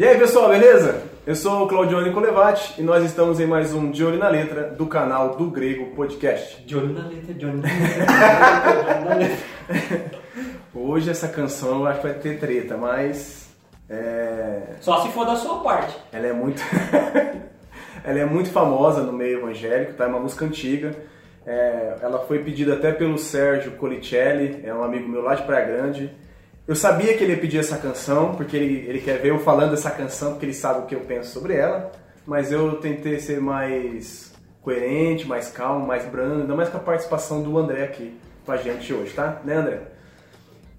E 0.00 0.04
aí 0.08 0.18
pessoal, 0.18 0.48
beleza? 0.48 1.02
Eu 1.26 1.34
sou 1.34 1.62
o 1.62 1.68
Claudione 1.68 2.10
Colevati 2.10 2.80
e 2.80 2.82
nós 2.82 3.04
estamos 3.04 3.38
em 3.38 3.46
mais 3.46 3.74
um 3.74 3.90
De 3.90 4.02
Olho 4.02 4.18
na 4.18 4.30
Letra 4.30 4.70
do 4.70 4.86
canal 4.86 5.36
do 5.36 5.50
Grego 5.50 5.94
Podcast. 5.94 6.62
De 6.64 6.74
olho 6.74 6.94
na 6.94 7.06
letra, 7.06 7.34
de 7.34 7.44
olho 7.44 7.58
na 7.58 7.68
letra, 7.68 8.82
de 8.82 8.96
olho 8.96 9.04
na 9.04 9.14
letra. 9.14 10.10
Hoje 10.74 11.10
essa 11.10 11.28
canção 11.28 11.80
eu 11.80 11.86
acho 11.86 12.00
que 12.00 12.06
vai 12.06 12.16
ter 12.16 12.38
treta, 12.38 12.78
mas 12.78 13.50
é, 13.90 14.76
Só 14.80 15.02
se 15.02 15.10
for 15.10 15.26
da 15.26 15.36
sua 15.36 15.62
parte. 15.62 15.94
ela 16.10 16.28
é 16.28 16.32
muito 16.32 16.62
ela 18.02 18.18
é 18.18 18.24
muito 18.24 18.50
famosa 18.50 19.02
no 19.02 19.12
meio 19.12 19.40
evangélico, 19.40 19.92
tá? 19.92 20.04
É 20.04 20.06
uma 20.06 20.20
música 20.20 20.46
antiga. 20.46 20.96
É, 21.44 21.96
ela 22.00 22.20
foi 22.20 22.38
pedida 22.38 22.72
até 22.72 22.90
pelo 22.90 23.18
Sérgio 23.18 23.72
Colicelli, 23.72 24.62
é 24.64 24.72
um 24.72 24.82
amigo 24.82 25.06
meu 25.06 25.20
lá 25.20 25.34
de 25.34 25.42
Praia 25.42 25.66
Grande. 25.66 26.10
Eu 26.70 26.76
sabia 26.76 27.14
que 27.18 27.24
ele 27.24 27.32
ia 27.32 27.38
pedir 27.40 27.58
essa 27.58 27.76
canção, 27.76 28.36
porque 28.36 28.56
ele, 28.56 28.88
ele 28.88 29.00
quer 29.00 29.18
ver 29.18 29.30
eu 29.30 29.40
falando 29.40 29.72
dessa 29.72 29.90
canção, 29.90 30.30
porque 30.30 30.46
ele 30.46 30.54
sabe 30.54 30.78
o 30.78 30.82
que 30.86 30.94
eu 30.94 31.00
penso 31.00 31.32
sobre 31.32 31.56
ela. 31.56 31.90
Mas 32.24 32.52
eu 32.52 32.76
tentei 32.76 33.18
ser 33.18 33.40
mais 33.40 34.32
coerente, 34.62 35.26
mais 35.26 35.50
calmo, 35.50 35.84
mais 35.84 36.04
brando, 36.04 36.42
ainda 36.42 36.54
mais 36.54 36.68
com 36.68 36.76
a 36.76 36.80
participação 36.80 37.42
do 37.42 37.58
André 37.58 37.82
aqui 37.82 38.16
com 38.46 38.52
a 38.52 38.56
gente 38.56 38.94
hoje, 38.94 39.12
tá? 39.12 39.40
Né, 39.44 39.56
André? 39.56 39.80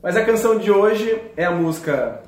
Mas 0.01 0.15
a 0.15 0.23
canção 0.23 0.57
de 0.57 0.71
hoje 0.71 1.21
é 1.35 1.43
a 1.43 1.51
música 1.51 2.21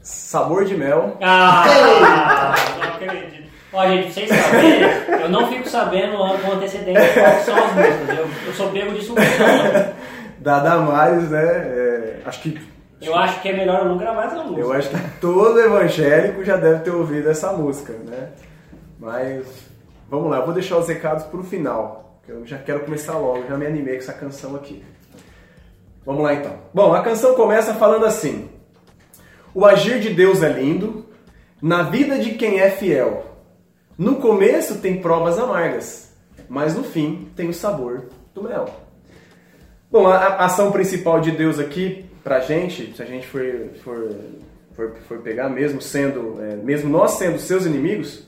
Sabor 0.00 0.64
de 0.64 0.74
Mel. 0.74 1.18
Ah, 1.20 2.54
não 2.78 2.84
acredito. 2.84 3.50
Ó, 3.70 3.86
gente, 3.86 4.04
pra 4.04 4.12
vocês 4.14 4.30
saberem, 4.30 5.20
eu 5.20 5.28
não 5.28 5.46
fico 5.46 5.68
sabendo 5.68 6.16
com 6.16 6.52
antecedência 6.52 7.12
quais 7.12 7.44
são 7.44 7.54
as 7.54 7.74
músicas. 7.74 8.18
Eu, 8.18 8.28
eu 8.46 8.54
sou 8.54 8.70
pego 8.70 8.94
de 8.94 9.04
surpresa. 9.04 9.94
da 10.40 10.58
Damares, 10.60 11.28
né? 11.28 11.44
É, 11.44 12.16
acho 12.24 12.40
que 12.40 12.69
Eu 13.00 13.14
acho 13.16 13.40
que 13.40 13.48
é 13.48 13.56
melhor 13.56 13.80
eu 13.80 13.88
não 13.88 13.96
gravar 13.96 14.26
essa 14.26 14.42
música. 14.42 14.60
eu 14.60 14.72
acho 14.72 14.90
que 14.90 15.20
todo 15.20 15.58
evangélico 15.58 16.44
já 16.44 16.56
deve 16.56 16.80
ter 16.80 16.90
ouvido 16.90 17.30
essa 17.30 17.52
música, 17.52 17.94
né? 17.94 18.30
Mas 18.98 19.46
vamos 20.08 20.30
lá, 20.30 20.38
eu 20.38 20.44
vou 20.44 20.52
deixar 20.52 20.76
os 20.76 20.86
recados 20.86 21.24
pro 21.24 21.42
final, 21.42 22.20
que 22.24 22.30
eu 22.30 22.46
já 22.46 22.58
quero 22.58 22.80
começar 22.80 23.16
logo, 23.16 23.46
já 23.48 23.56
me 23.56 23.66
animei 23.66 23.94
com 23.94 24.02
essa 24.02 24.12
canção 24.12 24.54
aqui. 24.54 24.84
Vamos 26.04 26.22
lá 26.22 26.34
então. 26.34 26.52
Bom, 26.74 26.92
a 26.92 27.02
canção 27.02 27.34
começa 27.34 27.74
falando 27.74 28.04
assim: 28.04 28.50
O 29.54 29.64
agir 29.64 30.00
de 30.00 30.10
Deus 30.10 30.42
é 30.42 30.48
lindo 30.48 31.06
na 31.62 31.82
vida 31.82 32.18
de 32.18 32.32
quem 32.34 32.60
é 32.60 32.70
fiel. 32.70 33.24
No 33.96 34.16
começo 34.16 34.78
tem 34.78 35.00
provas 35.00 35.38
amargas, 35.38 36.12
mas 36.48 36.74
no 36.74 36.82
fim 36.82 37.30
tem 37.34 37.48
o 37.48 37.54
sabor 37.54 38.06
do 38.34 38.42
mel. 38.42 38.66
Bom, 39.90 40.06
a, 40.06 40.16
a 40.16 40.44
ação 40.46 40.70
principal 40.70 41.20
de 41.20 41.30
Deus 41.30 41.58
aqui 41.58 42.09
pra 42.22 42.40
gente, 42.40 42.94
se 42.96 43.02
a 43.02 43.06
gente 43.06 43.26
for, 43.26 43.42
for, 43.82 44.14
for, 44.74 44.96
for 45.08 45.18
pegar 45.18 45.48
mesmo 45.48 45.80
sendo, 45.80 46.42
é, 46.42 46.56
mesmo 46.56 46.88
nós 46.90 47.12
sendo 47.12 47.38
seus 47.38 47.66
inimigos, 47.66 48.26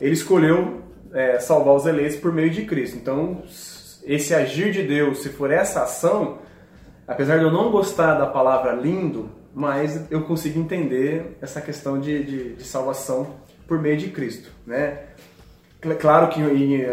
ele 0.00 0.12
escolheu 0.14 0.82
é, 1.12 1.38
salvar 1.38 1.74
os 1.74 1.86
eleitos 1.86 2.16
por 2.16 2.32
meio 2.32 2.50
de 2.50 2.64
Cristo. 2.64 2.96
Então, 2.96 3.42
esse 4.04 4.34
agir 4.34 4.70
de 4.72 4.82
Deus, 4.82 5.22
se 5.22 5.28
for 5.30 5.50
essa 5.50 5.82
ação, 5.82 6.38
apesar 7.06 7.38
de 7.38 7.44
eu 7.44 7.50
não 7.52 7.70
gostar 7.70 8.14
da 8.14 8.26
palavra 8.26 8.72
lindo, 8.72 9.30
mas 9.54 10.10
eu 10.10 10.22
consigo 10.22 10.58
entender 10.58 11.36
essa 11.40 11.60
questão 11.60 12.00
de, 12.00 12.24
de, 12.24 12.54
de 12.54 12.64
salvação 12.64 13.36
por 13.68 13.80
meio 13.80 13.96
de 13.96 14.08
Cristo, 14.08 14.50
né? 14.66 14.98
Cl- 15.80 15.96
Claro 15.96 16.28
que 16.28 16.40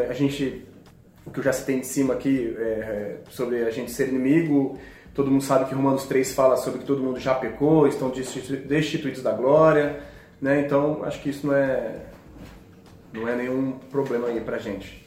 a 0.09 0.13
gente, 0.13 0.63
o 1.25 1.31
que 1.31 1.39
eu 1.39 1.43
já 1.43 1.51
citei 1.51 1.77
em 1.77 1.83
cima 1.83 2.13
aqui 2.13 2.55
é, 2.59 3.17
sobre 3.29 3.63
a 3.63 3.71
gente 3.71 3.91
ser 3.91 4.09
inimigo, 4.09 4.77
todo 5.13 5.29
mundo 5.31 5.43
sabe 5.43 5.65
que 5.65 5.75
Romanos 5.75 6.05
3 6.05 6.33
fala 6.33 6.57
sobre 6.57 6.79
que 6.79 6.85
todo 6.85 7.01
mundo 7.03 7.19
já 7.19 7.33
pecou, 7.35 7.87
estão 7.87 8.09
destitu- 8.09 8.67
destituídos 8.67 9.21
da 9.21 9.31
glória, 9.31 9.99
né? 10.41 10.61
Então 10.61 11.01
acho 11.03 11.21
que 11.21 11.29
isso 11.29 11.47
não 11.47 11.55
é 11.55 11.95
não 13.13 13.27
é 13.27 13.35
nenhum 13.35 13.73
problema 13.91 14.27
aí 14.27 14.39
pra 14.39 14.57
gente. 14.57 15.05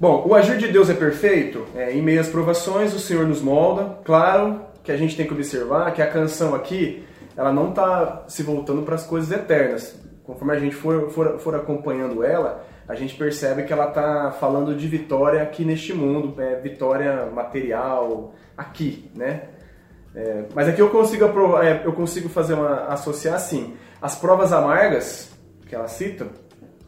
Bom, 0.00 0.24
o 0.26 0.34
agir 0.34 0.56
de 0.58 0.68
Deus 0.68 0.88
é 0.90 0.94
perfeito? 0.94 1.64
É, 1.76 1.92
em 1.92 2.02
meio 2.02 2.20
às 2.20 2.28
provações, 2.28 2.92
o 2.94 2.98
Senhor 2.98 3.26
nos 3.26 3.40
molda. 3.40 3.98
Claro 4.04 4.60
que 4.82 4.90
a 4.90 4.96
gente 4.96 5.16
tem 5.16 5.26
que 5.26 5.32
observar 5.32 5.92
que 5.92 6.02
a 6.02 6.10
canção 6.10 6.54
aqui, 6.54 7.04
ela 7.36 7.52
não 7.52 7.68
está 7.70 8.24
se 8.26 8.42
voltando 8.42 8.82
para 8.82 8.94
as 8.96 9.04
coisas 9.06 9.30
eternas. 9.30 9.94
Conforme 10.24 10.54
a 10.54 10.58
gente 10.58 10.74
for, 10.74 11.10
for, 11.10 11.38
for 11.38 11.54
acompanhando 11.54 12.24
ela, 12.24 12.64
a 12.88 12.94
gente 12.94 13.14
percebe 13.14 13.62
que 13.62 13.72
ela 13.72 13.88
está 13.88 14.32
falando 14.32 14.74
de 14.74 14.86
vitória 14.88 15.42
aqui 15.42 15.64
neste 15.64 15.92
mundo, 15.94 16.40
é, 16.40 16.56
vitória 16.56 17.26
material 17.32 18.34
aqui, 18.56 19.10
né? 19.14 19.42
É, 20.14 20.44
mas 20.54 20.68
aqui 20.68 20.80
eu 20.80 20.90
consigo, 20.90 21.24
apro- 21.24 21.62
é, 21.62 21.82
eu 21.84 21.92
consigo 21.92 22.28
fazer 22.28 22.54
uma 22.54 22.84
associar 22.86 23.34
assim. 23.36 23.74
As 24.00 24.14
provas 24.14 24.52
amargas 24.52 25.30
que 25.66 25.74
ela 25.74 25.88
cita, 25.88 26.26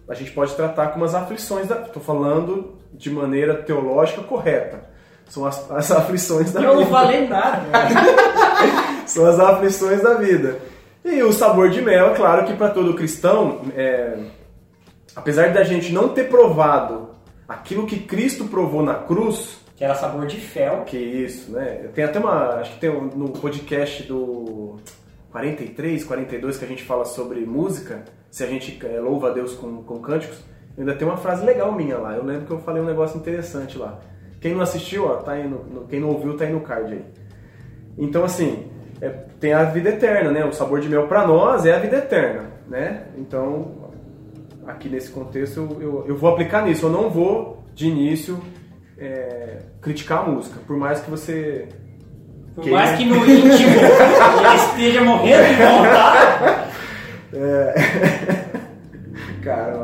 a 0.08 0.12
gente 0.14 0.30
pode 0.32 0.54
tratar 0.54 0.88
como 0.88 1.04
as 1.04 1.14
aflições 1.14 1.66
da. 1.68 1.76
Estou 1.82 2.02
falando 2.02 2.74
de 2.92 3.10
maneira 3.10 3.54
teológica 3.62 4.20
correta. 4.22 4.82
São 5.26 5.46
as, 5.46 5.70
as 5.70 5.90
aflições 5.90 6.52
da 6.52 6.60
Eu 6.60 6.74
não 6.74 6.78
vida. 6.80 6.90
falei 6.90 7.26
nada. 7.26 7.62
São 9.06 9.24
as 9.26 9.38
aflições 9.40 10.02
da 10.02 10.14
vida. 10.14 10.58
E 11.04 11.22
o 11.22 11.32
sabor 11.32 11.70
de 11.70 11.80
mel, 11.80 12.08
é 12.12 12.14
claro 12.14 12.44
que 12.44 12.54
para 12.54 12.70
todo 12.70 12.94
cristão, 12.94 13.62
é, 13.76 14.16
apesar 15.16 15.52
da 15.52 15.64
gente 15.64 15.92
não 15.92 16.08
ter 16.10 16.28
provado 16.28 17.10
aquilo 17.48 17.86
que 17.86 17.98
Cristo 18.00 18.44
provou 18.46 18.82
na 18.82 18.94
cruz, 18.94 19.58
Que 19.76 19.84
era 19.84 19.94
sabor 19.94 20.26
de 20.26 20.36
fel. 20.40 20.82
que 20.84 20.96
isso, 20.96 21.52
né? 21.52 21.88
Tem 21.94 22.04
até 22.04 22.18
uma. 22.18 22.54
Acho 22.60 22.74
que 22.74 22.80
tem 22.80 22.90
um- 22.90 23.10
no 23.14 23.30
podcast 23.30 24.02
do 24.04 24.76
43, 25.30 26.04
42 26.04 26.56
que 26.58 26.64
a 26.64 26.68
gente 26.68 26.82
fala 26.84 27.04
sobre 27.04 27.40
música, 27.40 28.04
se 28.30 28.44
a 28.44 28.46
gente 28.46 28.78
é, 28.86 29.00
louva 29.00 29.30
a 29.30 29.32
Deus 29.32 29.54
com, 29.54 29.82
com 29.82 29.98
cânticos, 30.00 30.38
ainda 30.78 30.94
tem 30.94 31.06
uma 31.06 31.16
frase 31.16 31.44
legal 31.44 31.72
minha 31.72 31.98
lá. 31.98 32.14
Eu 32.14 32.24
lembro 32.24 32.46
que 32.46 32.52
eu 32.52 32.58
falei 32.60 32.80
um 32.82 32.86
negócio 32.86 33.18
interessante 33.18 33.76
lá. 33.78 33.98
Quem 34.40 34.54
não 34.54 34.60
assistiu, 34.62 35.06
ó, 35.06 35.16
tá 35.16 35.32
aí 35.32 35.46
no- 35.48 35.86
quem 35.88 36.00
não 36.00 36.08
ouviu, 36.10 36.36
tá 36.36 36.44
aí 36.44 36.52
no 36.52 36.60
card 36.60 36.92
aí. 36.92 37.04
Então, 37.98 38.24
assim, 38.24 38.66
é, 39.00 39.08
tem 39.40 39.52
a 39.52 39.64
vida 39.64 39.88
eterna, 39.90 40.30
né? 40.30 40.44
O 40.44 40.52
sabor 40.52 40.80
de 40.80 40.88
mel 40.88 41.06
para 41.08 41.26
nós 41.26 41.64
é 41.66 41.74
a 41.74 41.78
vida 41.78 41.96
eterna, 41.96 42.50
né? 42.68 43.06
Então, 43.16 43.83
aqui 44.66 44.88
nesse 44.88 45.10
contexto, 45.10 45.58
eu, 45.60 45.82
eu, 45.82 46.04
eu 46.08 46.16
vou 46.16 46.30
aplicar 46.30 46.64
nisso. 46.64 46.86
Eu 46.86 46.90
não 46.90 47.10
vou, 47.10 47.62
de 47.74 47.88
início, 47.88 48.40
é, 48.98 49.58
criticar 49.80 50.20
a 50.20 50.22
música. 50.30 50.58
Por 50.66 50.76
mais 50.76 51.00
que 51.00 51.10
você... 51.10 51.68
Por 52.54 52.64
Que- 52.64 52.70
mais 52.70 52.96
que 52.96 53.04
no 53.04 53.16
íntimo 53.16 53.74
ele 53.80 54.56
esteja 54.56 55.02
morrendo 55.02 55.44
de 55.48 55.54
vontade. 55.54 56.64
Cara, 59.42 59.74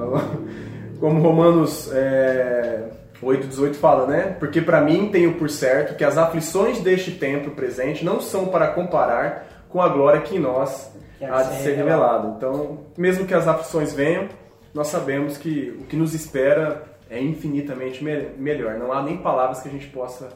como 0.98 1.20
Romanos 1.20 1.90
é, 1.92 2.84
8,18 3.22 3.74
fala, 3.74 4.06
né? 4.06 4.36
Porque 4.38 4.60
para 4.60 4.80
mim 4.80 5.10
tenho 5.10 5.34
por 5.34 5.50
certo 5.50 5.96
que 5.96 6.04
as 6.04 6.16
aflições 6.16 6.80
deste 6.80 7.12
tempo 7.12 7.50
presente 7.50 8.04
não 8.04 8.20
são 8.20 8.46
para 8.46 8.68
comparar 8.68 9.46
com 9.68 9.80
a 9.82 9.88
glória 9.88 10.20
que 10.20 10.36
em 10.36 10.38
nós 10.38 10.90
Que 11.18 11.24
há 11.24 11.42
de 11.42 11.56
ser 11.56 11.74
revelado. 11.76 12.34
Então, 12.36 12.78
mesmo 12.96 13.26
que 13.26 13.34
as 13.34 13.46
aflições 13.46 13.92
venham, 13.92 14.28
nós 14.74 14.88
sabemos 14.88 15.36
que 15.36 15.76
o 15.80 15.84
que 15.84 15.96
nos 15.96 16.14
espera 16.14 16.84
é 17.08 17.20
infinitamente 17.20 18.02
me- 18.04 18.30
melhor. 18.38 18.78
Não 18.78 18.92
há 18.92 19.02
nem 19.02 19.16
palavras 19.18 19.60
que 19.60 19.68
a 19.68 19.72
gente 19.72 19.88
possa 19.88 20.28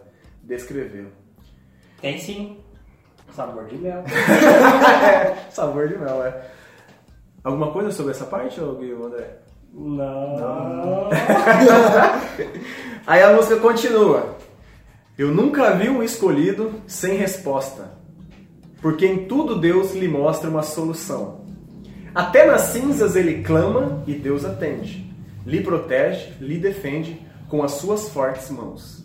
descrever. 0.43 1.07
Tem 2.01 2.19
sim. 2.19 2.59
Sabor 3.33 3.67
de 3.67 3.77
mel. 3.77 4.03
Sabor 5.51 5.89
de 5.89 5.97
mel, 5.99 6.25
é. 6.25 6.43
Alguma 7.43 7.71
coisa 7.73 7.91
sobre 7.91 8.13
essa 8.13 8.25
parte, 8.25 8.61
Gui, 8.61 8.93
André? 8.93 9.39
Não. 9.73 11.11
Aí 13.07 13.23
a 13.23 13.33
música 13.33 13.57
continua. 13.57 14.37
Eu 15.19 15.29
nunca 15.33 15.73
vi 15.75 15.89
um 15.89 16.03
escolhido 16.03 16.73
sem 16.87 17.15
resposta, 17.17 17.91
porque 18.81 19.07
em 19.07 19.27
tudo 19.27 19.59
Deus 19.61 19.95
lhe 19.95 20.09
mostra 20.09 20.49
uma 20.51 20.63
solução. 20.63 21.44
Até 22.15 22.47
nas 22.47 22.63
cinzas 22.63 23.17
ele 23.17 23.43
clama 23.43 24.05
e 24.07 24.15
Deus 24.15 24.45
atende. 24.45 25.13
Lhe 25.45 25.61
protege, 25.61 26.33
lhe 26.41 26.59
defende 26.59 27.21
com 27.49 27.63
as 27.63 27.73
suas 27.73 28.09
fortes 28.09 28.51
mãos. 28.51 29.05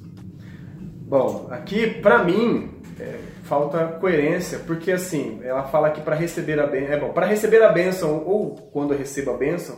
Bom, 1.10 1.48
aqui 1.50 1.88
pra 2.02 2.24
mim 2.24 2.80
é, 3.00 3.20
falta 3.44 3.88
coerência, 4.00 4.60
porque 4.60 4.92
assim, 4.92 5.40
ela 5.44 5.64
fala 5.64 5.90
que 5.90 6.02
para 6.02 6.16
receber 6.16 6.60
a 6.60 6.68
bênção, 6.68 6.94
é 6.94 7.00
bom, 7.00 7.10
para 7.12 7.26
receber 7.26 7.64
a 7.64 7.72
bênção 7.72 8.24
ou 8.26 8.56
quando 8.72 8.94
eu 8.94 8.98
recebo 8.98 9.32
a 9.32 9.38
bênção, 9.38 9.76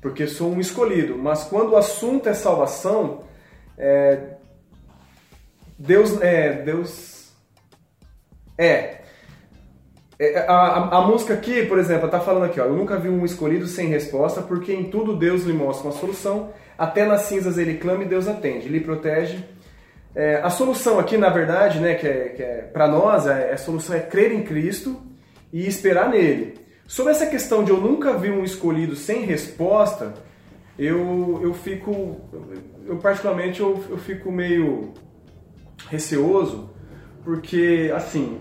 porque 0.00 0.26
sou 0.26 0.50
um 0.50 0.58
escolhido, 0.60 1.18
mas 1.18 1.44
quando 1.44 1.72
o 1.72 1.76
assunto 1.76 2.28
é 2.28 2.34
salvação, 2.34 3.24
é, 3.76 4.36
Deus 5.78 6.20
é 6.22 6.52
Deus 6.62 7.12
É, 8.56 9.03
A, 10.46 10.52
a- 10.52 10.98
a 10.98 11.00
música 11.06 11.34
aqui, 11.34 11.66
por 11.66 11.78
exemplo, 11.78 12.08
tá 12.08 12.20
falando 12.20 12.44
aqui, 12.44 12.60
ó, 12.60 12.64
eu 12.66 12.74
nunca 12.74 12.96
vi 12.96 13.08
um 13.08 13.24
escolhido 13.24 13.66
sem 13.66 13.88
resposta, 13.88 14.40
porque 14.40 14.72
em 14.72 14.84
tudo 14.84 15.16
Deus 15.16 15.42
lhe 15.44 15.52
mostra 15.52 15.88
uma 15.88 15.92
solução, 15.98 16.50
até 16.78 17.04
nas 17.04 17.22
cinzas 17.22 17.58
ele 17.58 17.74
clama 17.78 18.04
e 18.04 18.06
Deus 18.06 18.28
atende, 18.28 18.68
lhe 18.68 18.80
protege. 18.80 19.44
É, 20.14 20.36
a 20.36 20.50
solução 20.50 21.00
aqui, 21.00 21.16
na 21.16 21.28
verdade, 21.28 21.80
né, 21.80 21.94
que 21.94 22.06
é, 22.06 22.28
que 22.28 22.42
é 22.42 22.56
para 22.72 22.86
nós, 22.86 23.26
é, 23.26 23.52
a 23.52 23.56
solução 23.56 23.96
é 23.96 24.00
crer 24.00 24.30
em 24.32 24.42
Cristo 24.44 24.96
e 25.52 25.66
esperar 25.66 26.08
nele. 26.08 26.54
Sobre 26.86 27.10
essa 27.12 27.26
questão 27.26 27.64
de 27.64 27.70
eu 27.72 27.78
nunca 27.80 28.12
vi 28.16 28.30
um 28.30 28.44
escolhido 28.44 28.94
sem 28.94 29.22
resposta, 29.24 30.14
eu, 30.78 31.40
eu 31.42 31.52
fico, 31.54 32.20
eu 32.86 32.96
particularmente 32.98 33.60
eu, 33.60 33.82
eu 33.90 33.96
fico 33.98 34.30
meio 34.30 34.92
receoso, 35.88 36.70
porque 37.24 37.92
assim, 37.96 38.38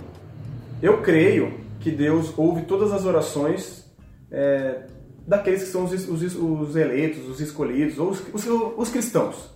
eu 0.82 1.02
creio 1.02 1.63
que 1.84 1.92
Deus 1.92 2.34
ouve 2.38 2.62
todas 2.62 2.94
as 2.94 3.06
orações 3.06 3.94
é, 4.32 4.86
daqueles 5.28 5.64
que 5.64 5.70
são 5.70 5.84
os, 5.84 5.92
os, 6.08 6.36
os, 6.36 6.76
eleitos, 6.78 7.28
os 7.28 7.42
escolhidos, 7.42 8.00
ou 8.00 8.10
os, 8.10 8.24
os, 8.34 8.48
os 8.78 8.90
cristãos. 8.90 9.50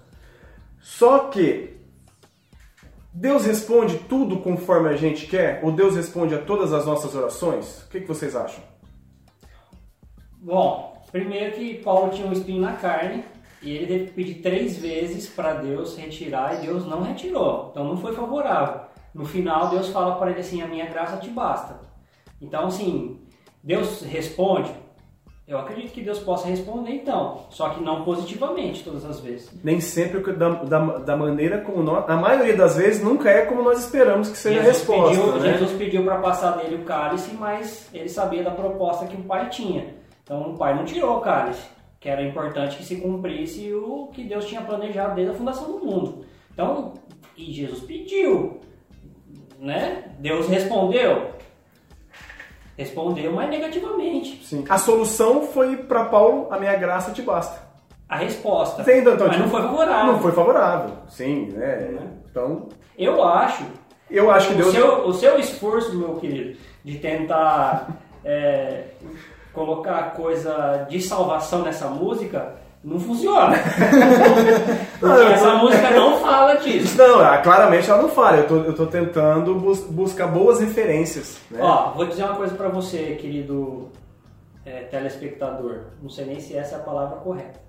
Só 0.81 1.29
que 1.29 1.77
Deus 3.13 3.45
responde 3.45 3.97
tudo 4.09 4.39
conforme 4.41 4.89
a 4.89 4.97
gente 4.97 5.25
quer? 5.25 5.62
Ou 5.63 5.71
Deus 5.71 5.95
responde 5.95 6.35
a 6.35 6.41
todas 6.41 6.74
as 6.74 6.85
nossas 6.85 7.15
orações? 7.15 7.83
O 7.83 7.89
que, 7.89 8.01
que 8.01 8.07
vocês 8.07 8.35
acham? 8.35 8.62
Bom, 10.33 11.01
primeiro 11.09 11.56
que 11.56 11.75
Paulo 11.75 12.12
tinha 12.12 12.27
um 12.27 12.33
espinho 12.33 12.62
na 12.62 12.73
carne 12.73 13.23
e 13.62 13.71
ele 13.71 13.88
teve 13.88 14.06
que 14.06 14.12
pedir 14.12 14.35
três 14.41 14.77
vezes 14.77 15.27
para 15.30 15.53
Deus 15.53 15.95
retirar 15.95 16.57
e 16.57 16.68
Deus 16.68 16.85
não 16.85 17.03
retirou. 17.03 17.69
Então 17.71 17.85
não 17.85 17.95
foi 17.95 18.13
favorável. 18.13 18.81
No 19.13 19.25
final, 19.25 19.69
Deus 19.69 19.88
fala 19.88 20.18
para 20.18 20.31
ele 20.31 20.41
assim: 20.41 20.62
A 20.62 20.68
minha 20.68 20.85
graça 20.88 21.18
te 21.18 21.30
basta. 21.30 21.86
Então, 22.41 22.67
assim, 22.67 23.19
Deus 23.63 24.01
responde 24.01 24.71
eu 25.47 25.57
acredito 25.57 25.93
que 25.93 26.01
Deus 26.01 26.19
possa 26.19 26.49
responder 26.49 26.91
então, 26.91 27.45
só 27.49 27.69
que 27.69 27.81
não 27.81 28.03
positivamente 28.03 28.83
todas 28.83 29.05
as 29.05 29.21
vezes. 29.21 29.49
Nem 29.63 29.79
sempre 29.79 30.19
da, 30.33 30.49
da, 30.49 30.79
da 30.97 31.15
maneira 31.15 31.61
como 31.61 31.81
nós. 31.81 32.03
A 32.09 32.17
maioria 32.17 32.53
das 32.53 32.75
vezes 32.75 33.01
nunca 33.01 33.29
é 33.29 33.45
como 33.45 33.63
nós 33.63 33.79
esperamos 33.79 34.29
que 34.29 34.37
seja 34.37 34.61
Jesus 34.61 34.67
a 34.67 34.93
resposta. 34.93 35.17
Pediu, 35.17 35.39
né? 35.39 35.53
Jesus 35.53 35.71
pediu 35.77 36.03
para 36.03 36.17
passar 36.17 36.57
dele 36.57 36.75
o 36.75 36.83
cálice, 36.83 37.33
mas 37.33 37.87
ele 37.93 38.09
sabia 38.09 38.43
da 38.43 38.51
proposta 38.51 39.05
que 39.05 39.15
o 39.15 39.23
pai 39.23 39.47
tinha. 39.47 39.95
Então 40.21 40.51
o 40.51 40.57
pai 40.57 40.75
não 40.75 40.83
tirou 40.83 41.15
o 41.15 41.21
cálice, 41.21 41.65
que 41.97 42.09
era 42.09 42.21
importante 42.21 42.75
que 42.75 42.83
se 42.83 42.97
cumprisse 42.97 43.73
o 43.73 44.07
que 44.07 44.25
Deus 44.25 44.43
tinha 44.43 44.59
planejado 44.59 45.15
desde 45.15 45.31
a 45.31 45.37
fundação 45.37 45.71
do 45.71 45.85
mundo. 45.85 46.25
Então, 46.53 46.93
e 47.37 47.53
Jesus 47.53 47.83
pediu, 47.83 48.59
né? 49.57 50.11
Deus 50.19 50.49
respondeu, 50.49 51.29
Respondeu, 52.77 53.33
mas 53.33 53.50
negativamente. 53.50 54.45
Sim. 54.45 54.63
A 54.69 54.77
solução 54.77 55.47
foi 55.47 55.77
para 55.77 56.06
Paulo, 56.06 56.47
a 56.51 56.59
minha 56.59 56.75
graça 56.75 57.12
te 57.12 57.24
basta. 57.24 57.68
A 58.07 58.18
resposta. 58.18 58.83
Entendo, 58.83 59.12
então, 59.12 59.27
mas 59.27 59.39
não 59.39 59.50
foi 59.50 59.62
favorável. 59.62 60.13
Não 60.13 60.19
foi 60.19 60.31
favorável, 60.31 60.95
sim, 61.09 61.47
né? 61.47 61.89
Uhum. 61.89 62.07
Então. 62.29 62.69
Eu 62.97 63.24
acho. 63.24 63.63
Eu 64.09 64.31
acho 64.31 64.50
que 64.50 64.53
Deus. 64.56 64.69
O 64.69 64.71
seu, 64.71 65.07
o 65.07 65.13
seu 65.13 65.39
esforço, 65.39 65.97
meu 65.97 66.15
querido, 66.15 66.57
de 66.85 67.00
tentar 67.00 67.89
é, 68.24 68.83
colocar 69.51 70.13
coisa 70.15 70.85
de 70.88 71.01
salvação 71.01 71.63
nessa 71.63 71.88
música 71.88 72.56
não 72.87 72.99
funciona. 73.01 73.57
Porque 74.99 75.33
essa 75.33 75.55
música 75.55 75.91
não 75.91 76.17
fala 76.19 76.55
disso. 76.55 76.97
Não, 76.97 77.19
ah, 77.19 77.37
claramente 77.39 77.89
ela 77.89 78.01
não 78.01 78.09
fala. 78.09 78.37
Eu 78.37 78.47
tô, 78.47 78.55
eu 78.55 78.73
tô 78.73 78.85
tentando 78.85 79.55
bus 79.55 79.81
buscar 79.81 80.27
boas 80.27 80.61
referências. 80.61 81.37
Né? 81.51 81.59
Ó, 81.61 81.91
vou 81.91 82.05
dizer 82.05 82.23
uma 82.23 82.35
coisa 82.35 82.55
para 82.55 82.69
você, 82.69 83.17
querido 83.19 83.91
é, 84.65 84.83
telespectador. 84.83 85.81
Não 86.01 86.09
sei 86.09 86.25
nem 86.25 86.39
se 86.39 86.55
essa 86.55 86.75
é 86.75 86.79
a 86.79 86.81
palavra 86.81 87.17
correta. 87.17 87.59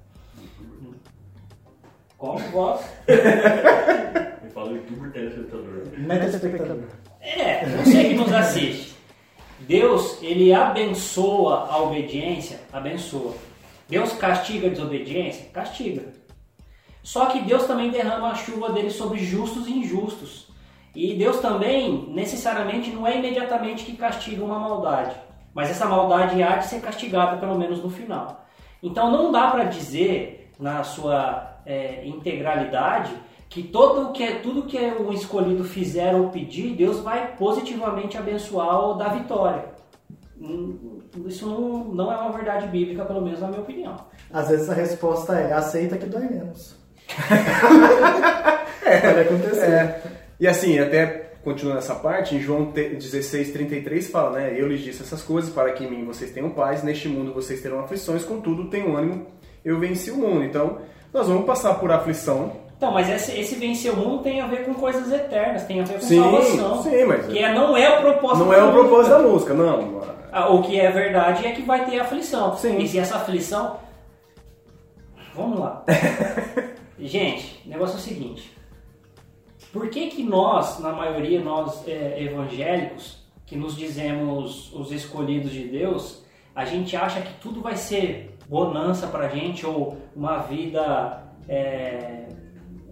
Como 2.16 2.38
voz? 2.50 2.80
Eu 3.08 4.50
falo 4.52 4.76
youtuber 4.76 5.10
telespectador. 5.10 5.82
Telespectador. 6.06 6.84
É, 7.20 7.66
você 7.66 8.04
que 8.04 8.14
nos 8.14 8.32
assiste. 8.32 8.96
Deus, 9.60 10.22
ele 10.22 10.54
abençoa 10.54 11.66
a 11.68 11.82
obediência, 11.82 12.60
abençoa 12.72 13.34
Deus 13.88 14.12
castiga 14.12 14.66
a 14.66 14.70
desobediência? 14.70 15.46
Castiga. 15.52 16.12
Só 17.02 17.26
que 17.26 17.40
Deus 17.40 17.66
também 17.66 17.90
derrama 17.90 18.30
a 18.30 18.34
chuva 18.34 18.70
dele 18.70 18.90
sobre 18.90 19.18
justos 19.18 19.66
e 19.66 19.72
injustos. 19.72 20.48
E 20.94 21.14
Deus 21.14 21.38
também, 21.38 22.10
necessariamente, 22.10 22.90
não 22.90 23.06
é 23.06 23.16
imediatamente 23.16 23.84
que 23.84 23.96
castiga 23.96 24.44
uma 24.44 24.58
maldade. 24.58 25.16
Mas 25.54 25.70
essa 25.70 25.86
maldade 25.86 26.42
há 26.42 26.56
de 26.56 26.66
ser 26.66 26.80
castigada, 26.80 27.38
pelo 27.38 27.58
menos 27.58 27.82
no 27.82 27.88
final. 27.88 28.44
Então 28.82 29.10
não 29.10 29.32
dá 29.32 29.50
para 29.50 29.64
dizer, 29.64 30.52
na 30.58 30.84
sua 30.84 31.60
é, 31.64 32.06
integralidade, 32.06 33.12
que 33.48 33.62
todo 33.62 34.12
que 34.12 34.22
é, 34.22 34.40
tudo 34.40 34.64
que 34.64 34.76
o 34.76 35.12
escolhido 35.12 35.64
fizer 35.64 36.14
ou 36.14 36.28
pedir, 36.28 36.74
Deus 36.74 37.00
vai 37.00 37.34
positivamente 37.36 38.18
abençoar 38.18 38.78
ou 38.80 38.94
dar 38.96 39.14
vitória. 39.14 39.77
Hum, 40.40 41.00
isso 41.26 41.46
não, 41.46 41.84
não 41.84 42.12
é 42.12 42.16
uma 42.16 42.32
verdade 42.32 42.68
bíblica, 42.68 43.04
pelo 43.04 43.20
menos 43.20 43.40
na 43.40 43.48
minha 43.48 43.60
opinião. 43.60 43.96
Às 44.32 44.48
vezes 44.48 44.70
a 44.70 44.74
resposta 44.74 45.34
é 45.34 45.52
aceita 45.52 45.96
que 45.96 46.06
dói 46.06 46.28
menos. 46.28 46.76
é, 48.84 49.00
Pode 49.00 49.20
acontecer. 49.20 49.66
É. 49.66 50.02
E 50.38 50.46
assim, 50.46 50.78
até 50.78 51.28
continuando 51.42 51.78
essa 51.78 51.94
parte, 51.94 52.34
em 52.34 52.40
João 52.40 52.72
16, 52.72 53.52
33 53.52 54.10
fala, 54.10 54.38
né? 54.38 54.54
Eu 54.56 54.68
lhes 54.68 54.80
disse 54.80 55.02
essas 55.02 55.22
coisas 55.22 55.50
para 55.50 55.72
que 55.72 55.84
em 55.84 55.90
mim 55.90 56.04
vocês 56.04 56.30
tenham 56.30 56.50
paz, 56.50 56.82
neste 56.82 57.08
mundo 57.08 57.32
vocês 57.32 57.60
terão 57.60 57.80
aflições, 57.80 58.24
contudo 58.24 58.68
tenham 58.68 58.96
ânimo, 58.96 59.26
eu 59.64 59.78
venci 59.78 60.10
o 60.10 60.16
mundo. 60.16 60.44
Então, 60.44 60.78
nós 61.12 61.26
vamos 61.26 61.46
passar 61.46 61.74
por 61.74 61.90
aflição, 61.90 62.52
então, 62.78 62.92
mas 62.92 63.10
esse, 63.10 63.32
esse 63.32 63.56
vencer 63.56 63.92
o 63.92 63.96
mundo 63.96 64.22
tem 64.22 64.40
a 64.40 64.46
ver 64.46 64.64
com 64.64 64.72
coisas 64.72 65.10
eternas, 65.10 65.64
tem 65.64 65.80
a 65.80 65.84
ver 65.84 65.94
com 65.94 66.00
sim, 66.00 66.22
salvação. 66.22 66.82
Sim, 66.84 67.04
mas. 67.06 67.26
Que 67.26 67.38
é, 67.40 67.52
não 67.52 67.76
é 67.76 67.98
o 67.98 68.02
propósito 68.02 68.44
Não 68.44 68.54
é 68.54 68.62
o 68.62 68.70
propósito 68.70 69.10
da 69.10 69.18
música, 69.18 69.52
não. 69.52 70.00
Ah, 70.30 70.48
o 70.48 70.62
que 70.62 70.78
é 70.78 70.88
verdade 70.88 71.44
é 71.44 71.50
que 71.50 71.62
vai 71.62 71.84
ter 71.90 71.98
aflição. 71.98 72.56
Sim. 72.56 72.78
E 72.78 72.86
se 72.86 73.00
essa 73.00 73.16
aflição. 73.16 73.80
Vamos 75.34 75.58
lá. 75.58 75.84
Gente, 77.00 77.60
o 77.66 77.68
negócio 77.68 77.96
é 77.96 77.98
o 77.98 78.00
seguinte. 78.00 78.56
Por 79.72 79.88
que, 79.90 80.06
que 80.06 80.22
nós, 80.22 80.78
na 80.78 80.92
maioria, 80.92 81.40
nós 81.40 81.82
é, 81.84 82.22
evangélicos, 82.22 83.18
que 83.44 83.56
nos 83.56 83.76
dizemos 83.76 84.72
os 84.72 84.92
escolhidos 84.92 85.50
de 85.50 85.64
Deus, 85.64 86.24
a 86.54 86.64
gente 86.64 86.96
acha 86.96 87.20
que 87.22 87.32
tudo 87.40 87.60
vai 87.60 87.74
ser 87.74 88.36
bonança 88.48 89.08
pra 89.08 89.26
gente 89.26 89.66
ou 89.66 89.96
uma 90.14 90.38
vida. 90.38 91.24
É, 91.48 92.27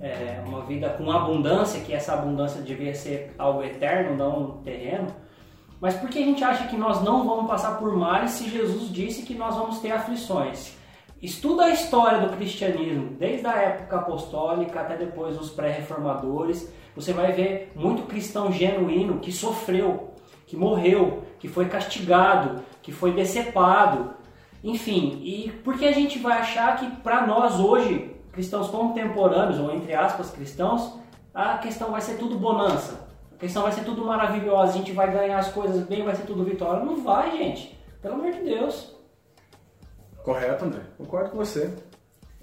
é, 0.00 0.42
uma 0.46 0.62
vida 0.62 0.90
com 0.90 1.10
abundância, 1.10 1.80
que 1.80 1.92
essa 1.92 2.12
abundância 2.12 2.60
devia 2.60 2.94
ser 2.94 3.34
algo 3.38 3.62
eterno, 3.62 4.16
não 4.16 4.58
terreno. 4.58 5.08
Mas 5.80 5.94
por 5.94 6.08
que 6.08 6.18
a 6.18 6.24
gente 6.24 6.42
acha 6.42 6.68
que 6.68 6.76
nós 6.76 7.02
não 7.02 7.26
vamos 7.26 7.46
passar 7.46 7.78
por 7.78 7.94
males 7.96 8.32
se 8.32 8.48
Jesus 8.48 8.90
disse 8.90 9.22
que 9.22 9.34
nós 9.34 9.54
vamos 9.56 9.78
ter 9.78 9.92
aflições? 9.92 10.74
Estuda 11.20 11.64
a 11.64 11.70
história 11.70 12.20
do 12.20 12.36
cristianismo, 12.36 13.16
desde 13.18 13.46
a 13.46 13.56
época 13.56 13.96
apostólica 13.96 14.80
até 14.80 14.96
depois 14.96 15.38
os 15.40 15.50
pré-reformadores. 15.50 16.70
Você 16.94 17.12
vai 17.12 17.32
ver 17.32 17.72
muito 17.74 18.02
cristão 18.02 18.52
genuíno 18.52 19.18
que 19.18 19.32
sofreu, 19.32 20.14
que 20.46 20.56
morreu, 20.56 21.24
que 21.38 21.48
foi 21.48 21.66
castigado, 21.66 22.62
que 22.82 22.92
foi 22.92 23.12
decepado. 23.12 24.14
Enfim, 24.62 25.20
e 25.22 25.50
por 25.64 25.76
que 25.78 25.86
a 25.86 25.92
gente 25.92 26.18
vai 26.18 26.38
achar 26.38 26.76
que 26.76 26.90
para 27.02 27.26
nós 27.26 27.60
hoje, 27.60 28.15
cristãos 28.36 28.68
contemporâneos, 28.68 29.58
ou 29.58 29.74
entre 29.74 29.94
aspas 29.94 30.30
cristãos, 30.30 30.92
a 31.34 31.56
questão 31.56 31.90
vai 31.90 32.02
ser 32.02 32.18
tudo 32.18 32.38
bonança? 32.38 33.08
A 33.34 33.38
questão 33.38 33.62
vai 33.62 33.72
ser 33.72 33.82
tudo 33.82 34.04
maravilhosa, 34.04 34.72
a 34.72 34.76
gente 34.76 34.92
vai 34.92 35.10
ganhar 35.10 35.38
as 35.38 35.50
coisas 35.50 35.82
bem, 35.86 36.04
vai 36.04 36.14
ser 36.14 36.26
tudo 36.26 36.44
vitória. 36.44 36.84
Não 36.84 37.02
vai, 37.02 37.36
gente. 37.36 37.78
Pelo 38.00 38.14
amor 38.14 38.30
de 38.32 38.42
Deus. 38.42 38.94
Correto, 40.22 40.66
André. 40.66 40.80
Concordo 40.98 41.30
com 41.30 41.38
você. 41.38 41.72